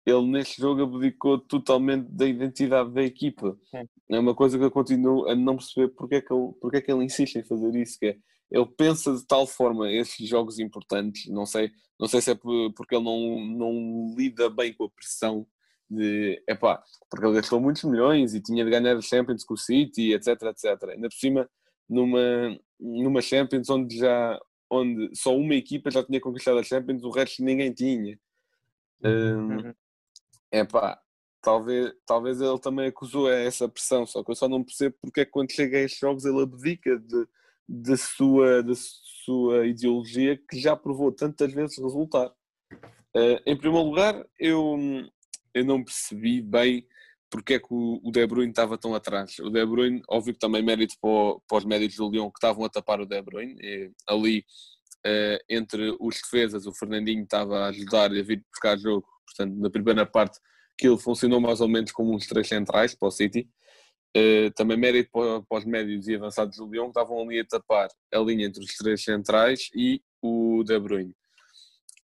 [0.05, 3.57] ele neste jogo abdicou totalmente da identidade da equipa.
[3.71, 3.87] Sim.
[4.09, 6.81] É uma coisa que eu continuo a não perceber porque é que ele, porque é
[6.81, 8.17] que ele insiste em fazer isso, que é,
[8.51, 12.73] ele pensa de tal forma esses jogos importantes, não sei, não sei se é por-
[12.73, 15.47] porque ele não, não lida bem com a pressão
[15.89, 19.57] de, epá, porque ele gastou muitos milhões e tinha de ganhar a Champions com o
[19.57, 20.89] City, etc, etc.
[20.89, 21.49] Ainda por cima,
[21.89, 22.19] numa,
[22.79, 24.39] numa Champions onde já
[24.69, 28.19] onde só uma equipa já tinha conquistado a Champions, o resto ninguém tinha.
[29.03, 29.73] Hum,
[30.53, 30.59] Uhum.
[30.59, 30.99] epá,
[31.41, 35.25] talvez, talvez ele também acusou essa pressão, só que eu só não percebo porque é
[35.25, 37.27] que quando chega a estes jogos ele abdica de,
[37.67, 42.31] da sua, da sua ideologia que já provou tantas vezes resultar.
[43.15, 44.77] Eh, em primeiro lugar, eu,
[45.53, 46.87] eu não percebi bem
[47.29, 49.39] porque é que o, o De Bruyne estava tão atrás.
[49.39, 52.63] O De Bruyne, óbvio que também mérito para, para os médicos do Lyon que estavam
[52.63, 53.55] a tapar o De Bruyne.
[53.59, 54.45] E ali,
[55.03, 59.07] eh, entre os defesas, o Fernandinho estava a ajudar a vir buscar jogo.
[59.25, 60.39] Portanto, na primeira parte,
[60.77, 63.49] aquilo funcionou mais ou menos como uns três centrais para o City.
[64.15, 67.45] Eh, também mérito para, para os médios e avançados do Lyon que estavam ali a
[67.45, 71.15] tapar a linha entre os três centrais e o De Bruyne.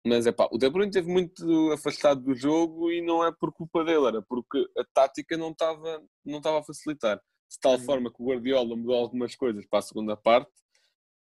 [0.06, 3.52] Mas é pá, o De Bruyne esteve muito afastado do jogo e não é por
[3.52, 7.18] culpa dele, era porque a tática não estava não estava a facilitar.
[7.50, 10.50] De tal forma que o Guardiola mudou algumas coisas para a segunda parte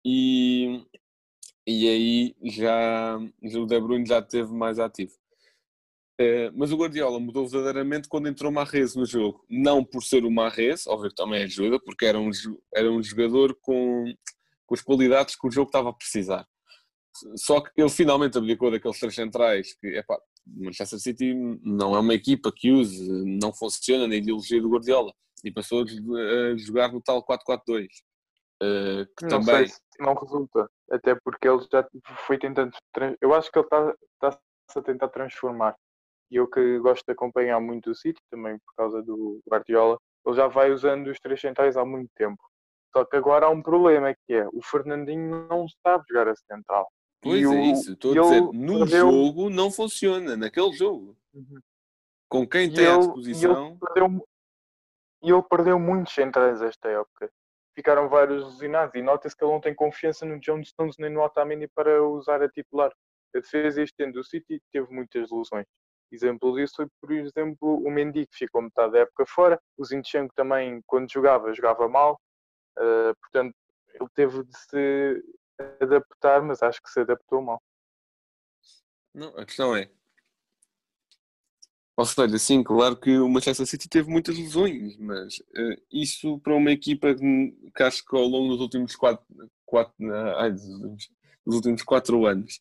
[0.06, 0.86] e,
[1.66, 5.14] e aí já, já o De Bruyne já esteve mais ativo.
[6.20, 9.45] Eh, mas o Guardiola mudou verdadeiramente quando entrou o Marrez no jogo.
[9.49, 12.30] Não por ser o Marrez, óbvio que também ajuda, porque era um,
[12.74, 14.05] era um jogador com,
[14.65, 16.45] com as qualidades que o jogo estava a precisar.
[17.36, 22.13] Só que ele finalmente abdicou daqueles três centrais que, epá, Manchester City não é uma
[22.13, 23.07] equipa que use,
[23.39, 25.13] não funciona na ideologia do Guardiola.
[25.43, 27.88] E passou a jo- a jogar no tal 4-4-2.
[28.63, 31.88] eh, que Não também sei se não resulta, até porque ele já
[32.26, 32.72] foi tentando.
[33.22, 34.32] Eu acho que ele está
[34.72, 35.76] se a tentar transformar.
[36.30, 40.36] E eu que gosto de acompanhar muito o City, também por causa do Guardiola, ele
[40.36, 42.42] já vai usando os três centrais há muito tempo.
[42.96, 46.88] Só que agora há um problema que é o Fernandinho não sabe jogar a central.
[47.22, 51.16] Pois E é o- isso, estou a dizer, no perdeu- jogo não funciona, naquele jogo.
[51.34, 51.60] Uhum.
[52.30, 54.28] Com quem E tem à ele- disposição, E ele, perdeu,
[55.24, 57.32] e ele perdeu muitos centrais esta época.
[57.74, 61.22] Ficaram vários lesionados e nota-se que ele não tem confiança no John Stones nem no
[61.22, 62.92] Otamendi para usar a titular.
[63.36, 65.66] A defesa este ano do City teve muitas lesões.
[66.12, 69.60] Exemplo disso foi, por exemplo, o Mendy que ficou metade da época fora.
[69.78, 72.20] O Zinchenko também, quando jogava, jogava mal.
[72.78, 73.53] Uh, portanto,
[73.93, 75.24] ele teve de se
[75.82, 77.62] adaptar, mas acho que se adaptou mal.
[79.14, 79.89] não, a questão é.
[81.97, 86.53] Ou seja, sim, claro que o Manchester City teve muitas lesões, mas eh, isso para
[86.53, 89.26] uma equipa que, que acho que ao longo dos últimos quatro,
[89.66, 89.95] quatro,
[90.38, 91.10] ai, dos, últimos-
[91.43, 92.60] dos últimos quatro anos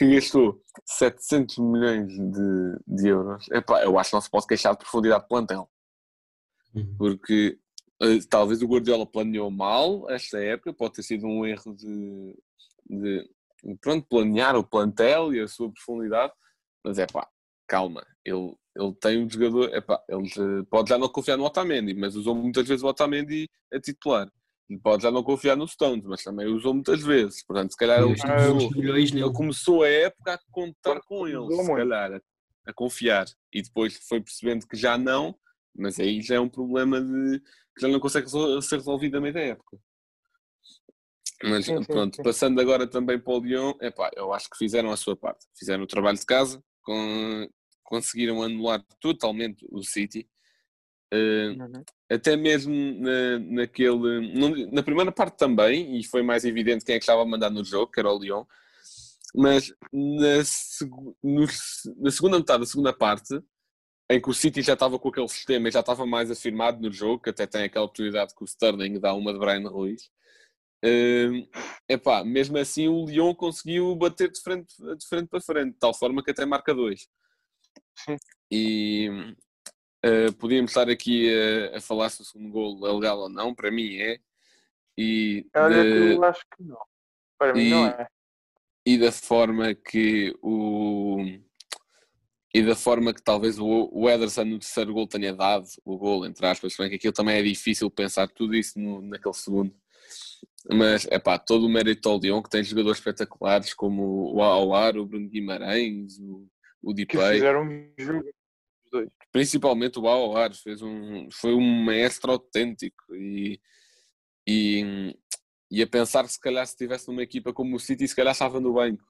[0.00, 4.72] que gastou 700 milhões de, de euros, epá, eu acho que não se pode queixar
[4.72, 5.70] de profundidade de plantel.
[6.74, 6.96] Uhum.
[6.96, 7.58] porque
[8.00, 12.38] eh, talvez o Guardiola planeou mal esta época, pode ter sido um erro de,
[12.88, 13.28] de,
[13.80, 16.32] pronto, planear o plantel e a sua profundidade,
[16.82, 17.28] mas é pá,
[17.66, 21.44] calma, ele, ele tem um jogador, é pá, ele eh, pode já não confiar no
[21.44, 24.32] Otamendi, mas usou muitas vezes o Otamendi a titular.
[24.70, 27.44] Ele pode já não confiar no Stones, mas também usou muitas vezes.
[27.44, 29.24] Portanto, se calhar ele Ah, começou, milhões nele.
[29.26, 32.20] ele começou a época a contar com ele, se calhar, a,
[32.70, 33.26] a confiar.
[33.52, 35.36] E depois foi percebendo que já não,
[35.76, 38.28] mas aí já é um problema de, que já não consegue
[38.62, 39.76] ser resolvido a meio da época.
[41.42, 42.22] Mas Sim, sim, pronto, sim.
[42.22, 45.46] passando agora também para o Lyon, epá, eu acho que fizeram a sua parte.
[45.58, 47.48] Fizeram o trabalho de casa, com-
[47.82, 50.28] conseguiram anular totalmente o City.
[51.12, 51.82] Uhum.
[52.08, 57.02] até mesmo na, naquele na primeira parte também, e foi mais evidente quem é que
[57.02, 58.44] estava a mandar no jogo, que era o Lyon,
[59.34, 60.38] mas na,
[61.22, 61.46] no-
[61.96, 63.40] na segunda metade da segunda parte,
[64.10, 66.92] em que o City já estava com aquele sistema e já estava mais afirmado no
[66.92, 70.10] jogo, que até tem aquela oportunidade que o Sterling dá uma de Brian Ruiz.
[70.84, 71.46] Hum,
[71.88, 75.92] epá, mesmo assim o Lyon conseguiu bater de frente, de frente para frente, de tal
[75.94, 77.06] forma que até marca dois.
[77.94, 78.16] Sim.
[78.50, 79.08] E
[80.04, 81.28] Uh, podíamos estar aqui
[81.74, 84.18] a, a falar se o segundo gol é legal ou não, para mim é.
[84.96, 86.78] e, Olha, de- que eu acho que não.
[87.38, 88.06] Para mim não E- é.
[88.86, 91.18] e da forma que o
[92.52, 96.26] e da forma que talvez o, o Ederson no terceiro gol tenha dado o gol,
[96.26, 99.72] entre aspas, bem que aquilo também é difícil pensar tudo isso no- naquele segundo.
[100.72, 104.96] Mas é pá, todo o mérito ao Lyon, que tem jogadores espetaculares como o Aouar,
[104.96, 106.48] o Bruno Guimarães, o,
[106.82, 108.28] o Que Dipay, fizeram um jogo
[108.90, 109.08] dois.
[109.32, 113.60] principalmente o Aouar, fez um, foi um maestro autêntico e,
[114.46, 115.16] e,
[115.70, 118.32] e a pensar que se calhar se estivesse numa equipa como o City, se calhar
[118.32, 119.04] estava no banco.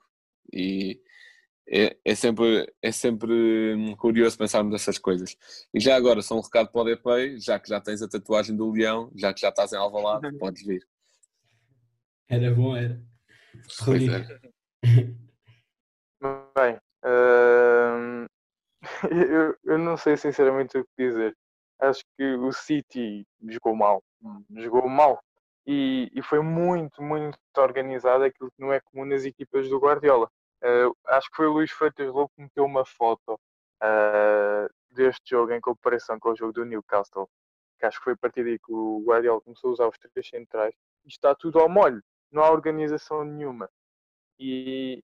[0.53, 1.01] E
[1.69, 3.33] é, é sempre, é sempre
[3.77, 5.37] hum, curioso pensarmos nessas coisas.
[5.73, 8.57] E já agora, só um recado para o Depay, já que já tens a tatuagem
[8.57, 10.85] do leão, já que já estás em Alvalade, podes vir.
[12.29, 13.01] Era bom, era.
[13.85, 14.41] Pois é.
[16.23, 16.75] Bem,
[17.05, 17.60] hum,
[19.11, 21.37] eu, eu não sei sinceramente o que dizer.
[21.81, 24.03] Acho que o City jogou mal.
[24.51, 25.23] Jogou mal.
[25.67, 30.31] E, e foi muito, muito organizado aquilo que não é comum nas equipas do Guardiola.
[30.63, 33.39] Eh, acho que foi o Luís Freitas Lobo que meteu uma foto
[33.83, 37.29] eh, deste jogo em comparação com o jogo do Newcastle.
[37.79, 40.29] Que acho que foi a partir daí que o Guardiola começou a usar os três
[40.29, 40.75] centrais.
[41.05, 42.03] E está tudo ao molho.
[42.31, 43.71] Não há organização nenhuma.
[44.39, 45.03] E,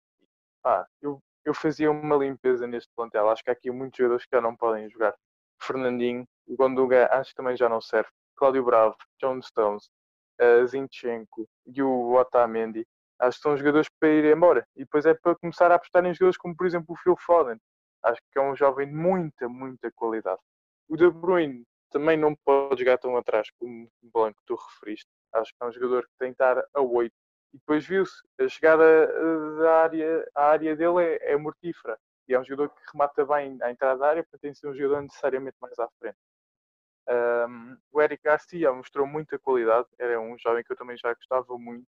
[0.63, 3.29] pá, eu, eu fazia uma limpeza neste plantel.
[3.29, 5.15] Acho que há aqui muitos jogadores que já não podem jogar.
[5.61, 8.09] Fernandinho, Gonduga acho que também já não serve.
[8.37, 9.91] Cláudio Bravo, John Stones,
[10.41, 12.87] uh, Zinchenko e o Otamendi.
[13.19, 14.65] Acho que são jogadores para ir embora.
[14.77, 17.59] E depois é para começar a apostar em jogadores como, por exemplo, o Phil Foden.
[18.05, 20.41] Acho que é um jovem de muita, muita qualidade.
[20.89, 25.09] O De Bruyne também não pode jogar tão atrás como o Blanco que tu referiste.
[25.33, 27.13] Acho que é um jogador que tem que estar a 8
[27.53, 31.99] e depois viu-se, a chegada eh, da área, à área dele é, é mortífera.
[32.29, 34.69] E é um jogador que remata bem à entrada da área, portanto tem de ser
[34.69, 36.19] um jogador necessariamente mais à frente.
[37.09, 41.57] Um, o Eric Garcia mostrou muita qualidade, era um jovem que eu também já gostava
[41.59, 41.87] muito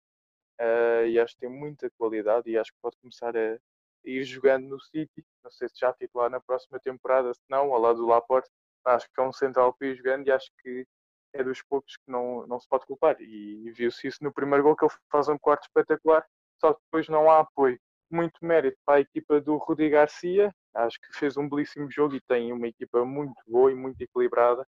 [0.62, 3.60] uh, e acho que tem muita qualidade e acho que pode começar a, a
[4.06, 5.26] ir jogando no City.
[5.44, 8.50] Não sei se já titular na próxima temporada, se não, ao lado do Laporte.
[8.86, 10.88] Acho que é um central para ir jogando e acho que
[11.34, 13.16] é dos poucos que não, não se pode culpar.
[13.20, 16.26] E, e viu-se isso no primeiro gol, que ele faz um quarto espetacular,
[16.60, 17.80] só que depois não há apoio.
[18.12, 22.22] Muito mérito para a equipa do Rudi Garcia, acho que fez um belíssimo jogo e
[22.22, 24.66] tem uma equipa muito boa e muito equilibrada.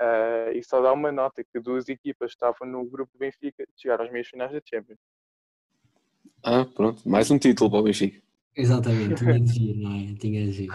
[0.00, 4.04] Uh, e só dá uma nota que duas equipas estavam no grupo do Benfica chegaram
[4.04, 4.98] às meias finais da Champions.
[6.42, 8.20] Ah, pronto, mais um título para o Benfica.
[8.56, 10.14] Exatamente, tinha de vir, não é?
[10.16, 10.70] Tinha de vir.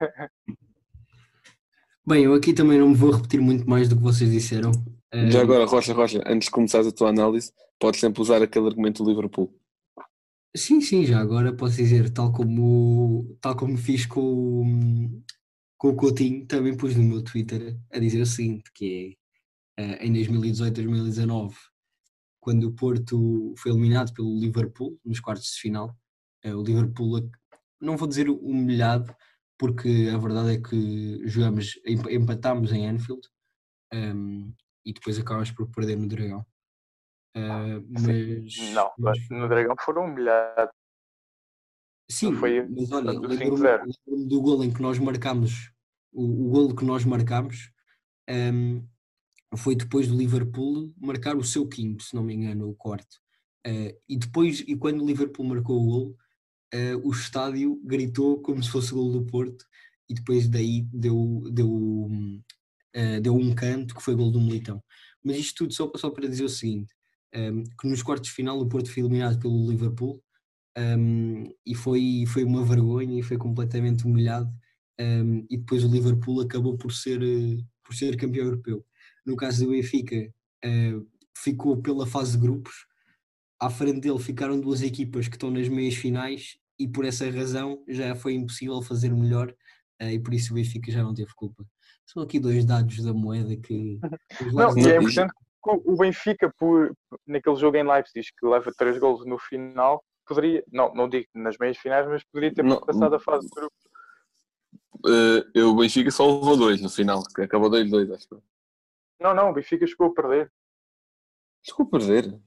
[2.08, 4.72] Bem, eu aqui também não me vou repetir muito mais do que vocês disseram.
[5.28, 9.04] Já agora, Rocha, Rocha, antes de começares a tua análise, podes sempre usar aquele argumento
[9.04, 9.54] do Liverpool.
[10.56, 15.22] Sim, sim, já agora posso dizer, tal como, tal como fiz com, o-
[15.76, 19.18] com o Coutinho, também pus no meu Twitter a dizer o seguinte, que
[19.76, 21.54] é eh, em 2018-2019,
[22.40, 25.94] quando o Porto foi eliminado pelo Liverpool nos quartos de final,
[26.42, 27.30] eh, o Liverpool,
[27.78, 29.14] não vou dizer humilhado,
[29.58, 33.22] porque a verdade é que jogamos, emp- empatámos em Anfield
[33.92, 34.52] ehm,
[34.84, 36.46] e depois acabámos por perder no Dragão.
[37.34, 40.72] Eh, mas, Não, mas no Dragão foram humilhados.
[42.10, 43.84] Sim, foi mas olha, lembro-me 5-0.
[44.08, 45.72] lembro-me do golo em que nós marcámos,
[46.12, 47.70] o, o golo que nós marcámos
[48.26, 48.82] ehm,
[49.56, 53.20] foi depois do Liverpool marcar o seu quinto, se não me engano, o quarto.
[53.66, 56.16] Eh, e depois, e quando o Liverpool marcou o golo,
[56.72, 59.64] eh, o estádio gritou como se fosse o golo do Porto,
[60.08, 62.08] e depois daí deu, deu,
[62.94, 64.82] eh, deu um canto que foi golo do Militão.
[65.22, 66.94] Mas isto tudo só, só para dizer o seguinte:
[67.32, 70.22] ehm, que nos quartos de final o Porto foi eliminado pelo Liverpool
[70.78, 74.48] um, e foi, foi uma vergonha e foi completamente humilhado
[75.00, 77.20] um, e depois o Liverpool acabou por ser,
[77.84, 78.84] por ser campeão europeu.
[79.26, 80.32] No caso do Benfica,
[80.64, 80.94] eh,
[81.36, 82.86] ficou pela fase de grupos,
[83.60, 87.82] à frente dele ficaram duas equipas que estão nas meias finais e por essa razão
[87.88, 89.52] já foi impossível fazer melhor
[89.98, 91.64] eh, e por isso o Benfica já não teve culpa.
[92.06, 93.98] São aqui dois dados da moeda que
[94.46, 96.94] os Não, e é importante que o Benfica, por,
[97.26, 101.58] naquele jogo em Leipzig, que leva três golos no final, poderia, não, não digo nas
[101.58, 103.74] meias finais, mas poderia ter Não, passado a fase de grupo.
[105.54, 108.28] Eu, o Benfica só levou dois no final, que acabou 2-2, acho que.
[108.28, 108.42] foi.
[109.20, 110.52] Não, não, o Benfica chegou a perder.
[111.62, 112.40] Chegou a perder.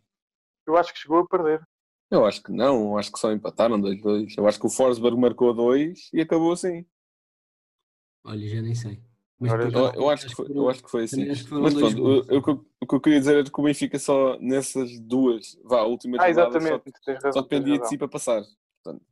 [0.72, 1.62] Eu acho que chegou a perder.
[2.10, 4.36] Eu acho que não, eu acho que só empataram 2-2.
[4.38, 6.86] Eu acho que o Forsberg marcou dois e acabou assim.
[8.24, 9.02] Olha, já nem sei.
[9.38, 11.26] Mas Eu, eu acho, que foi, eu acho que foi assim.
[11.26, 12.28] que Mas pronto, gols.
[12.30, 14.98] o, o que eu- o que eu queria dizer era que o Benfica só nessas
[15.00, 17.32] duas, vá, últimas Ah, jornadas, exatamente, só, razão.
[17.34, 18.44] só dependia de si para passar.
[18.84, 19.04] Portanto,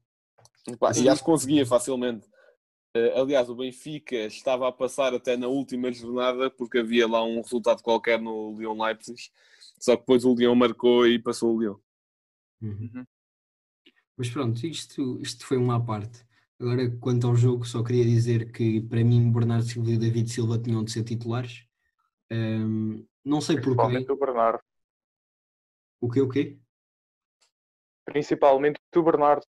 [0.80, 2.28] pá, e acho que conseguia facilmente.
[2.96, 7.42] Eh, aliás, o Benfica estava a passar até na última jornada porque havia lá um
[7.42, 9.32] resultado qualquer no Lyon Leipzig
[9.80, 11.82] Só que depois o Leão marcou e passou o Leão.
[12.62, 12.90] Uhum.
[12.94, 13.06] Uhum.
[14.18, 16.26] Mas pronto, isto, isto foi uma à parte.
[16.60, 20.60] Agora, quanto ao jogo, só queria dizer que para mim Bernardo Silva e David Silva
[20.60, 21.66] tinham de ser titulares.
[22.30, 23.70] Ahm, não sei porquê.
[23.70, 24.60] Principalmente o Bernardo.
[26.02, 26.60] O quê, o quê?
[28.04, 29.46] Principalmente o Bernardo.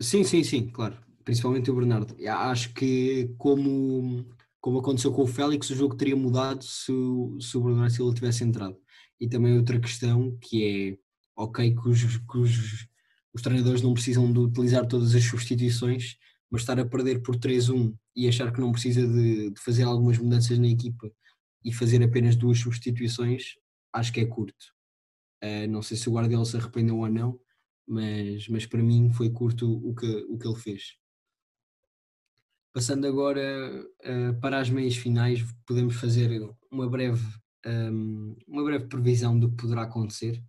[0.00, 0.98] Sim, sim, sim, claro.
[1.22, 2.16] Principalmente o Bernardo.
[2.18, 4.24] E Acho que como,
[4.58, 6.92] como aconteceu com o Félix, o jogo teria mudado se,
[7.40, 8.80] se o Bernardo Silva tivesse entrado.
[9.20, 10.98] E também outra questão que é,
[11.36, 12.88] ok, que os, que os,
[13.34, 16.16] os treinadores não precisam de utilizar todas as substituições,
[16.50, 20.18] mas estar a perder por 3-1 e achar que não precisa de, de fazer algumas
[20.18, 21.10] mudanças na equipa
[21.64, 23.56] e fazer apenas duas substituições,
[23.92, 24.74] acho que é curto.
[25.42, 27.38] Uh, não sei se o Guardiola se arrependeu ou não,
[27.86, 30.96] mas, mas para mim foi curto o que, o que ele fez.
[32.72, 36.30] Passando agora uh, para as meias finais, podemos fazer
[36.70, 37.24] uma breve,
[37.66, 40.42] um, uma breve previsão do que poderá acontecer.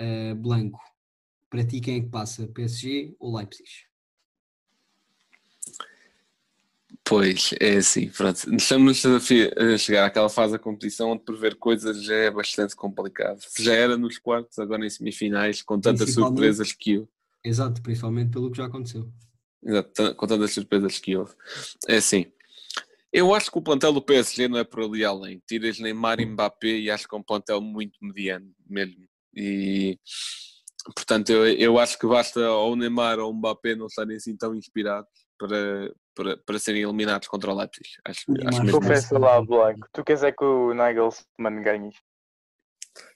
[0.00, 0.80] Uh, Blanco,
[1.48, 3.68] para ti quem é que passa, PSG ou Leipzig?
[7.04, 8.54] Pois, é assim, pronto.
[8.54, 13.40] Estamos a a chegar àquela fase da competição onde prever coisas já é bastante complicado.
[13.58, 17.08] Já era nos quartos, agora em semifinais, com tantas surpresas que eu.
[17.44, 19.10] Exato, principalmente pelo que já aconteceu.
[19.62, 21.32] Exato, com tantas surpresas que houve.
[21.88, 22.26] É assim,
[23.12, 25.42] eu acho que o plantel do PSG não é por ali além.
[25.46, 29.06] Tiras Neymar e Mbappé e acho que é um plantel muito mediano mesmo.
[29.34, 29.98] E
[30.94, 34.36] portanto, eu, eu acho que basta ou o Neymar ou o Mbappé não estarem assim
[34.36, 37.88] tão inspirados para, para, para serem eliminados contra o Leipzig.
[38.04, 38.80] Acho, acho mesmo.
[38.80, 39.08] Confessa.
[39.14, 39.88] Confessa lá, Blanco.
[39.92, 41.90] Tu queres é que o Nagelsmann ganhe?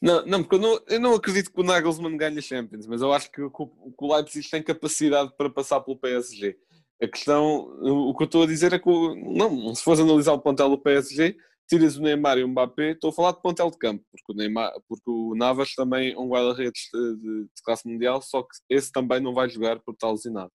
[0.01, 3.03] Não, não, porque eu não, eu não acredito que o Nagelsmann ganhe a Champions, mas
[3.03, 6.57] eu acho que, o- que o Leipzig tem capacidade para passar pelo PSG.
[7.03, 7.45] A questão,
[7.81, 10.41] o o que eu estou a dizer é que, o- não, se fores analisar o
[10.41, 11.37] plantel do PSG,
[11.69, 14.37] tiras o Neymar e o Mbappé, estou a falar de plantel de campo, porque o,
[14.37, 18.51] Neymar, porque o Navas também é um guarda-redes de, de- de classe mundial, só que
[18.69, 20.53] esse também não vai jogar por estar lesionado.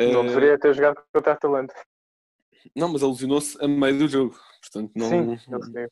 [0.00, 1.74] Não Eh, deveria ter jogado contra a Atalanta.
[2.76, 5.86] não, mas ele lesionou-se a meio do jogo, portanto não, Sim, eu sei.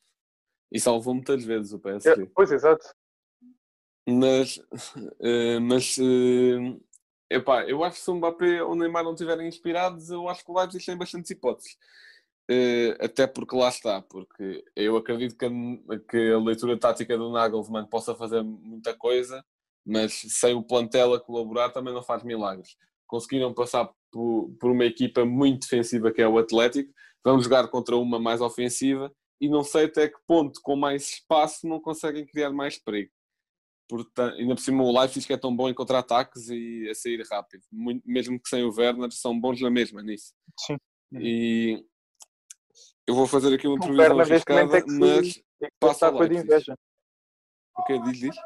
[0.73, 2.23] e salvou muitas vezes o PSG.
[2.25, 2.85] É, Pois, exato.
[4.09, 4.59] Mas,
[5.23, 6.77] eh, mas eh,
[7.37, 10.45] epá, eu acho que se o Mbappé ou o Neymar não estiverem inspirados, eu acho
[10.45, 11.77] que o Leipzig tem bastantes hipóteses.
[12.51, 17.31] Eh, até porque lá está, porque eu acredito que a, que a leitura tática do
[17.31, 19.45] Nagelsmann possa fazer muita coisa,
[19.87, 22.77] mas sem o plantel a colaborar também não faz milagres.
[23.07, 26.93] Conseguiram passar por, por uma equipa muito defensiva que é o Atlético,
[27.25, 31.67] vão jogar contra uma mais ofensiva e não sei até que ponto, com mais espaço,
[31.67, 33.11] não conseguem criar mais perigo.
[33.89, 37.23] Portanto, ainda por cima o Leipzig que é tão bom em contra-ataques e a sair
[37.31, 37.63] rápido.
[37.71, 40.33] Muito- mesmo que sem o Werner, são bons na mesma nisso.
[40.59, 40.77] Sim.
[41.15, 41.85] E
[43.07, 45.43] eu vou fazer aqui uma previsão arriscada, é mas que
[45.79, 46.45] Passa com de Leipzig.
[46.47, 46.75] inveja.
[47.77, 48.37] o que diz, diz?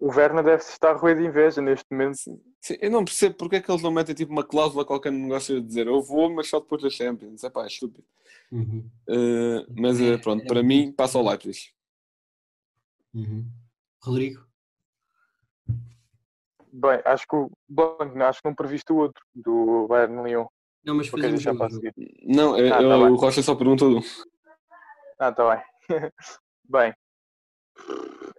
[0.00, 2.18] O Werner deve estar roer de inveja neste momento.
[2.60, 5.18] Sim, eu não percebo porque é que eles não metem tipo uma cláusula qualquer no
[5.18, 7.42] negócio de dizer eu vou, mas só depois da Champions.
[7.44, 8.06] É pá, é estúpido.
[8.52, 11.72] Uhum, Uh, mas uh, pronto, para mim, passa ao Leipzig.
[13.14, 13.50] uhum.
[14.02, 14.46] Rodrigo?
[16.76, 20.46] Bem, acho que o Blanco, acho que não previsto o outro, do Bayern Lyon.
[20.84, 21.94] Não, mas fazemos deixar já para seguir.
[22.24, 23.16] Não, é- Ah, é tá o bem.
[23.16, 24.00] Rocha só perguntou.
[25.18, 25.64] Ah, tá bem.
[26.64, 26.94] bem,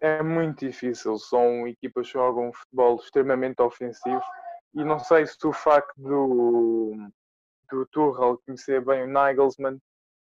[0.02, 1.18] é muito difícil.
[1.18, 4.22] São equipas que jogam um futebol extremamente ofensivo
[4.74, 6.94] e não sei se o facto do,
[7.72, 9.80] do Tuchel conhecer bem o Nagelsmann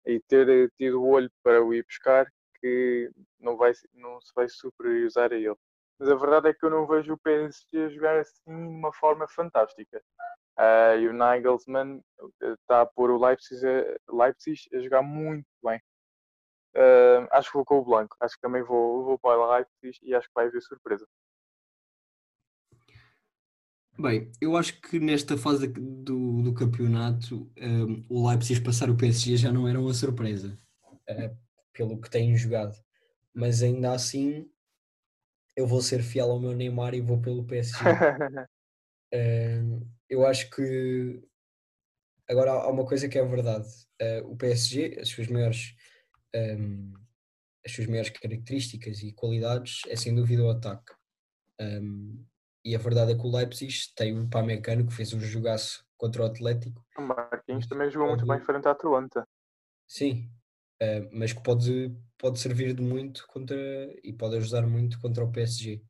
[0.06, 2.28] e ter eh, tido o olho para o ir buscar
[2.62, 5.56] que não, vai, se- não se vai superiorizar a ele.
[6.00, 9.28] Mas a verdade é que eu não vejo o PSG jogar assim de uma forma
[9.28, 10.02] fantástica.
[10.58, 12.02] Ah, e o Nagelsmann
[12.42, 15.82] eh, está a pôr o Leipzig a, Leipzig a jogar muito bem.
[16.76, 18.16] Ah, acho que vou com o Blanco.
[18.20, 21.08] Acho que também vou, vou para o Leipzig e acho que vai haver surpresa.
[23.98, 29.38] Bem, eu acho que nesta fase do, do campeonato um, o Leipzig passar o PSG
[29.38, 30.60] já não era uma surpresa,
[31.08, 31.34] eh,
[31.72, 32.76] pelo que tem jogado.
[33.34, 34.50] Mas ainda assim
[35.56, 37.84] eu vou ser fiel ao meu Neymar e vou pelo PSG.
[39.14, 41.22] Um, eu acho que
[42.30, 43.68] agora há uma coisa que é verdade.
[44.02, 45.76] Uh, o PSG, as suas maiores
[46.36, 46.94] um,
[47.66, 50.94] as suas maiores características e qualidades é sem dúvida o ataque.
[51.60, 52.24] Um,
[52.64, 56.24] e a verdade é que o Leipzig tem um Pamecano que fez um jogaço contra
[56.24, 59.26] o Atlético, o Marquinhos também jogou muito bem frente à Atalanta.
[59.88, 60.30] sim,
[60.84, 63.56] uh, mas que pode, pode servir de muito contra
[64.04, 65.84] e pode ajudar muito contra o PSG.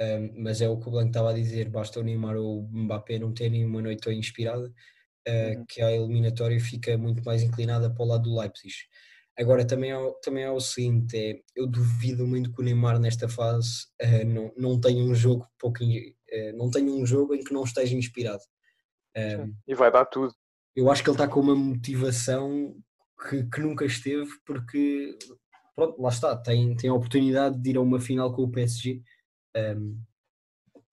[0.00, 2.68] Um, mas é o que o Blanco estava a dizer, basta o Neymar ou o
[2.72, 4.68] Mbappé não terem uma noite tão inspirada,
[5.28, 5.66] uh, Uhum.
[5.68, 8.74] que a eliminatória fica muito mais inclinada para o lado do Leipzig.
[9.38, 12.98] Agora também é, o- também é o seguinte, é, eu duvido muito que o Neymar
[13.00, 15.78] nesta fase eh, não, não tenha um jogo pouco,
[16.30, 18.42] eh, não tenha um jogo em que não esteja inspirado.
[19.16, 20.34] Eh, E vai dar tudo.
[20.76, 22.76] eu acho que ele está com uma motivação
[23.28, 25.16] que, que nunca esteve, porque
[25.74, 29.02] pronto, lá está, tem, tem a oportunidade de ir a uma final com o PSG
[29.56, 30.02] um,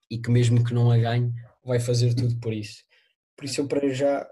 [0.09, 2.83] e que mesmo que não a ganhe, vai fazer tudo por isso.
[3.37, 4.27] Por isso eu para já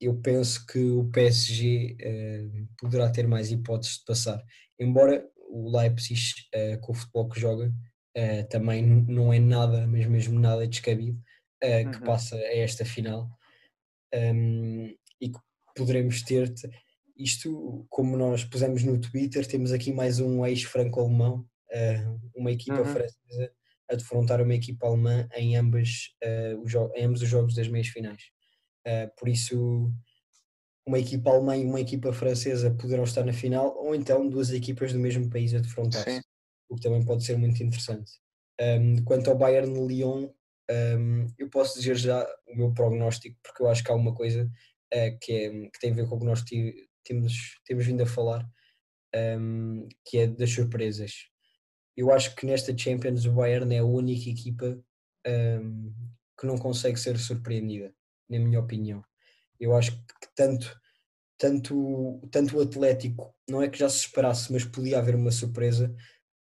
[0.00, 4.44] eu penso que o PSG eh, poderá ter mais hipóteses de passar,
[4.78, 6.20] embora o Leipzig
[6.52, 7.72] eh, com o futebol que joga
[8.14, 11.20] eh, também não é nada, mas mesmo nada descabido
[11.62, 12.04] eh, que Uhum.
[12.04, 13.30] passa a esta final
[14.14, 14.86] um,
[15.20, 15.38] e que
[15.76, 16.68] poderemos ter te-
[17.22, 22.84] isto, como nós pusemos no Twitter, temos aqui mais um ex-franco-alemão, uh, uma equipa Uhum.
[22.84, 23.52] francesa
[23.90, 26.14] a defrontar uma equipa alemã em, ambas,
[26.66, 28.22] jo- em ambos os jogos das meias finais.
[28.86, 29.92] Uh, por isso,
[30.86, 34.92] uma equipa alemã e uma equipa francesa poderão estar na final, ou então duas equipas
[34.92, 36.20] do mesmo país a defrontar-se,
[36.68, 38.10] o que também pode ser muito interessante.
[38.60, 40.30] Um, quanto ao Bayern Lyon,
[40.98, 44.50] um, eu posso dizer já o meu prognóstico, porque eu acho que há uma coisa
[45.20, 46.42] que, é, que tem a ver com o que nós
[47.04, 48.48] temos, temos vindo a falar,
[49.14, 51.28] um, que é das surpresas.
[51.96, 54.82] Eu acho que nesta Champions o Bayern é a única equipa
[55.26, 55.92] um,
[56.38, 57.94] que não consegue ser surpreendida,
[58.28, 59.04] na minha opinião.
[59.60, 60.80] Eu acho que tanto,
[61.38, 65.94] tanto, tanto o Atlético, não é que já se esperasse, mas podia haver uma surpresa.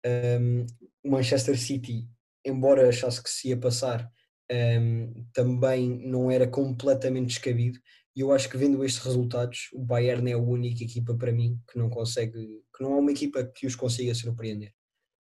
[0.06, 0.66] Um,
[1.04, 2.08] o Manchester City,
[2.45, 4.10] embora achasse que se ia passar,
[4.52, 7.80] um, também não era completamente descabido.
[8.16, 11.62] E eu acho que vendo estes resultados, o Bayern é a única equipa para mim
[11.72, 14.74] que não consegue, que não é uma equipa que os consiga surpreender.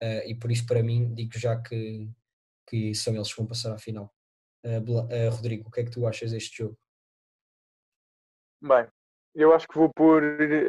[0.03, 2.09] Uh, e por isso, para mim, digo já que,
[2.67, 4.13] que são eles que vão passar à final.
[4.65, 6.77] Uh, uh, Rodrigo, o que é que tu achas deste jogo?
[8.61, 8.87] Bem,
[9.33, 10.21] eu acho que vou pôr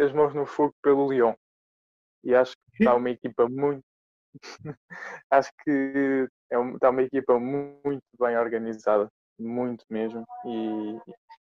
[0.04, 1.34] as mãos no fogo pelo Lyon.
[2.22, 3.82] E acho que está uma equipa muito.
[5.30, 9.08] acho que é um- está uma equipa mu- muito bem organizada.
[9.38, 10.24] Muito mesmo.
[10.46, 10.98] E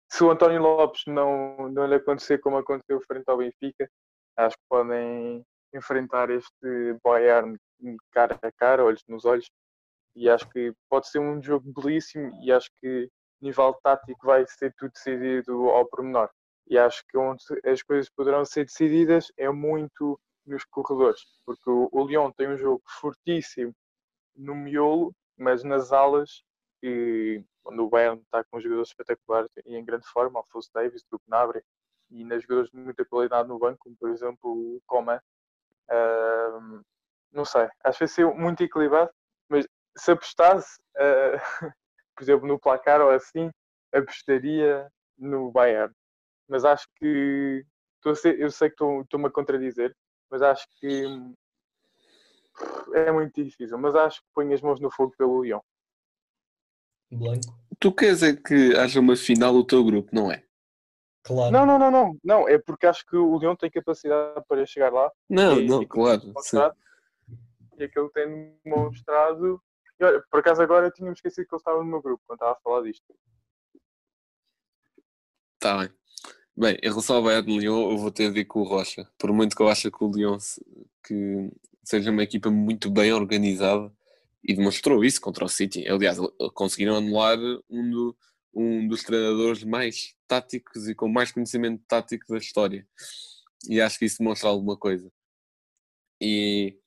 [0.10, 3.90] se o António Lopes não, não lhe acontecer como aconteceu frente ao Benfica,
[4.38, 5.44] acho que podem
[5.74, 7.58] enfrentar este Bayern
[8.12, 9.50] cara a cara, olhos nos olhos.
[10.16, 13.10] E acho que pode ser um jogo belíssimo e acho que
[13.42, 16.30] nível tático vai ser tudo decidido ao pormenor.
[16.68, 21.90] E acho que onde as coisas poderão ser decididas é muito nos corredores, porque o,
[21.92, 23.74] o Lyon tem um jogo fortíssimo
[24.36, 26.44] no miolo, mas nas alas,
[27.66, 31.62] o Bayern está com jogadores espetaculares e em grande forma, Alfonso Davis, do Gnabry,
[32.12, 35.20] e nas jogadores de muita qualidade no banco, como por exemplo o Coman.
[35.90, 36.82] Ahm,
[37.32, 39.12] não sei, acho que vai ser muito equilibrado,
[39.50, 41.34] mas se apostasse, ah,
[42.16, 43.52] por exemplo, no placar ou assim,
[43.94, 45.94] apostaria no Bayern.
[46.48, 47.66] Mas acho que
[48.16, 49.96] ser- eu sei que estou- estou-me a contradizer,
[50.30, 51.34] mas acho que hum,
[52.94, 53.78] é muito difícil.
[53.78, 55.60] Mas acho que ponho as mãos no fogo pelo Lyon.
[57.12, 57.54] Blanco?
[57.80, 60.44] Tu queres é que haja uma final do teu grupo, não é?
[61.24, 61.52] Claro.
[61.52, 62.48] Não, não, não, não, não.
[62.50, 65.12] É porque acho que o Lyon tem capacidade para chegar lá.
[65.30, 66.22] Não, E- não, e claro.
[67.78, 69.62] E aquilo que tem demonstrado.
[70.00, 72.38] E olha, por acaso agora eu tinha-me esquecido que ele estava no meu grupo quando
[72.38, 73.04] estava a falar disto.
[75.60, 75.90] Tá bem.
[76.58, 79.10] Bem, em relação ao Bayern de Lyon, eu vou ter de ir com o Rocha.
[79.18, 80.64] Por muito que eu acho que o Lyon se-
[81.04, 81.52] que
[81.84, 83.92] seja uma equipa muito bem organizada
[84.48, 85.88] e demonstrou isso contra o City.
[85.88, 86.18] Aliás,
[86.54, 87.38] conseguiram anular
[87.70, 88.18] um, do-
[88.54, 92.88] um dos treinadores mais táticos e com mais conhecimento tático da história.
[93.70, 95.12] E acho que isso demonstra alguma coisa.
[96.22, 96.78] E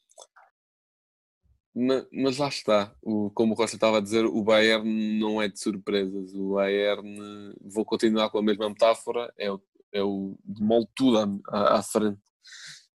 [1.75, 5.49] Ma- Mas lá está, o, como o Rocha estava a dizer, o Bayern não é
[5.49, 6.35] de surpresas.
[6.35, 9.61] O Bayern, vou continuar com a mesma metáfora, é o,
[9.93, 10.37] é o
[11.49, 12.21] à, à- frente.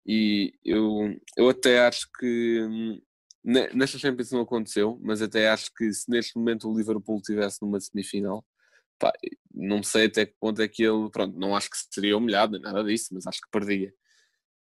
[0.06, 3.02] E eu, eu até acho que hum,
[3.44, 7.80] nesta Champions não aconteceu, mas até acho que se neste momento o Liverpool estivesse numa
[7.80, 8.46] semifinal,
[9.00, 9.12] pá,
[9.54, 12.62] não sei até que ponto é que ele, pronto, não acho que seria humilhado, nem
[12.62, 13.94] nada disso, mas acho que perdia.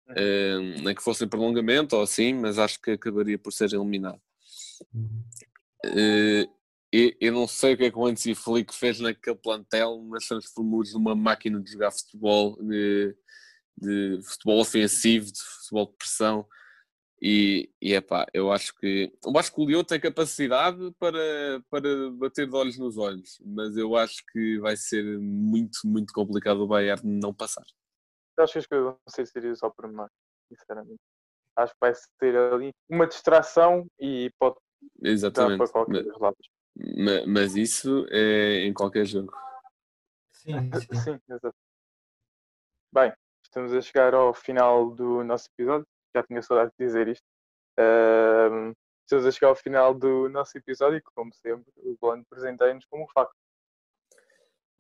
[0.09, 4.21] Hum, nem que fosse em prolongamento ou assim, mas acho que acabaria por ser eliminado.
[5.85, 6.49] Eh,
[6.93, 10.27] e- eu não sei o que é que o Hansi Flick fez naquele plantel, mas
[10.27, 13.17] transformou-os numa máquina de jogar futebol, de,
[13.77, 16.47] de futebol ofensivo, de futebol de pressão.
[17.21, 21.19] E, e epá, eu acho que eu acho que o Lyon tem capacidade para,
[21.71, 26.61] para bater de olhos nos olhos, mas eu acho que vai ser muito, muito complicado
[26.63, 27.65] o Bayern não passar.
[28.37, 30.11] Eu acho que as coisas vão ser decididas ao pormenor,
[30.49, 31.01] sinceramente.
[31.57, 35.57] Acho que vai ser ali uma distração e pode dar Exatamente.
[35.59, 36.49] para qualquer Ma- dos lados.
[36.77, 39.33] ma- Mas isso é em qualquer jogo.
[40.33, 40.95] Sim, sim.
[41.17, 41.57] Sim, exato.
[42.93, 43.13] Bem,
[43.43, 45.87] estamos a chegar ao final do nosso episódio.
[46.17, 47.27] Já tinha saudade de dizer isto.
[47.79, 48.73] Ahm,
[49.05, 53.05] estamos a chegar ao final do nosso episódio e, como sempre, o Bond apresentei-nos como
[53.05, 53.37] um facto.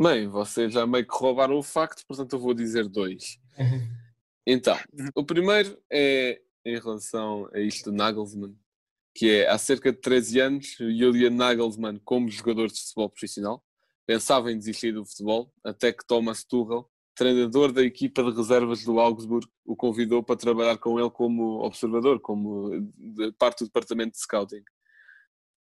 [0.00, 3.38] Bem, vocês já meio que roubaram o facto, portanto eu vou dizer dois.
[4.48, 4.78] Então,
[5.16, 8.56] o primeiro é em relação a isto do Nagelsmann,
[9.12, 13.64] que é há cerca de 13 anos, o Julian Nagelsmann, como jogador de futebol profissional,
[14.06, 19.00] pensava em desistir do futebol, até que Thomas Tuchel, treinador da equipa de reservas do
[19.00, 22.70] Augsburg, o convidou para trabalhar com ele como observador, como
[23.38, 24.62] parte do departamento de scouting.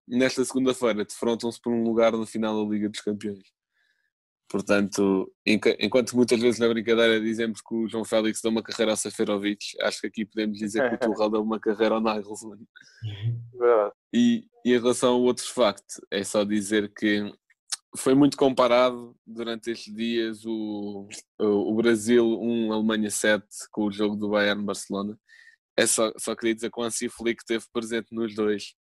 [0.07, 3.55] Nesta segunda-feira, defrontam-se por um lugar na final da Liga dos Campeões.
[4.49, 8.97] Portanto, enquanto muitas vezes na brincadeira dizemos que o João Félix deu uma carreira ao
[8.97, 12.67] Seferovic, acho que aqui podemos dizer que o Tuchel deu uma carreira ao Nagelsmann.
[14.13, 17.33] E, e em relação ao outro facto, é só dizer que
[17.97, 24.17] foi muito comparado durante estes dias o, o, Brasil 1, Alemanha 7 com o jogo
[24.17, 25.19] do Bayern Barcelona.
[25.77, 28.75] É só, só queria dizer que o Hansi Flick esteve presente nos dois,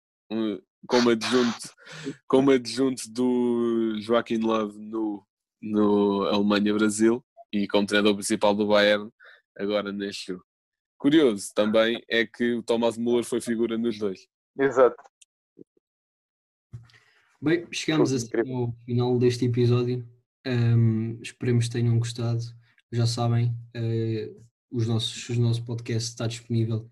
[0.86, 1.70] como adjunto,
[2.26, 5.26] como adjunto do Joaquim Love no,
[5.60, 9.10] no Alemanha-Brasil e como treinador principal do Bayern
[9.58, 10.44] agora neste jogo.
[10.98, 14.26] Curioso também é que o Thomas Müller foi figura nos dois.
[14.58, 15.02] Exato.
[17.44, 20.08] Bem, chegamos assim ao final deste episódio.
[20.46, 22.40] Ahm, esperemos que tenham gostado.
[22.92, 24.30] Já sabem, eh,
[24.70, 26.88] os nossos, os nossos podcasts está disponível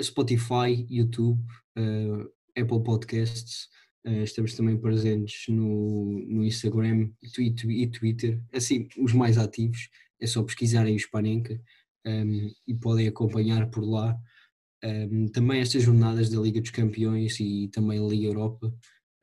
[0.00, 1.42] Spotify, YouTube,
[1.76, 3.68] eh, Apple Podcasts.
[4.04, 9.90] Eh, estamos também presentes no, no Instagram e, e Twitter, assim, os mais ativos.
[10.20, 11.60] É só pesquisarem o Spanenka
[12.06, 14.16] ahm, e podem acompanhar por lá.
[14.84, 18.72] Ahm, também estas jornadas da Liga dos Campeões e também a Liga Europa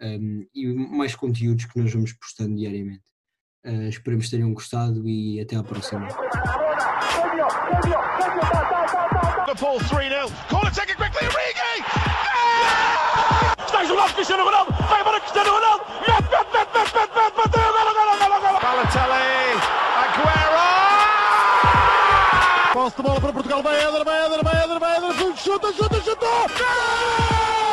[0.02, 3.04] um, e mais conteúdos que nós vamos postando diariamente.
[3.66, 6.08] Uh, esperemos que tenham gostado e até à próxima.
[9.46, 10.32] Liverpool 3-0.
[10.50, 11.84] Corner taken quickly, Origi!
[11.84, 13.56] Ah!
[13.66, 14.72] Está jogado Cristiano Ronaldo.
[14.72, 15.84] Vai embora Cristiano Ronaldo.
[16.08, 17.74] Mete, mete, mete, mete, mete, mete, bateu.
[17.74, 18.60] Golo, golo, golo, golo.
[18.62, 19.60] Balotelli.
[20.04, 20.60] Aguero.
[22.74, 26.02] Posse de bola para Portugal, vai Éder, vai Éder, vai Éder, vai Éder, chuta, chuta,
[26.02, 26.26] chuta!
[26.26, 27.69] Gol!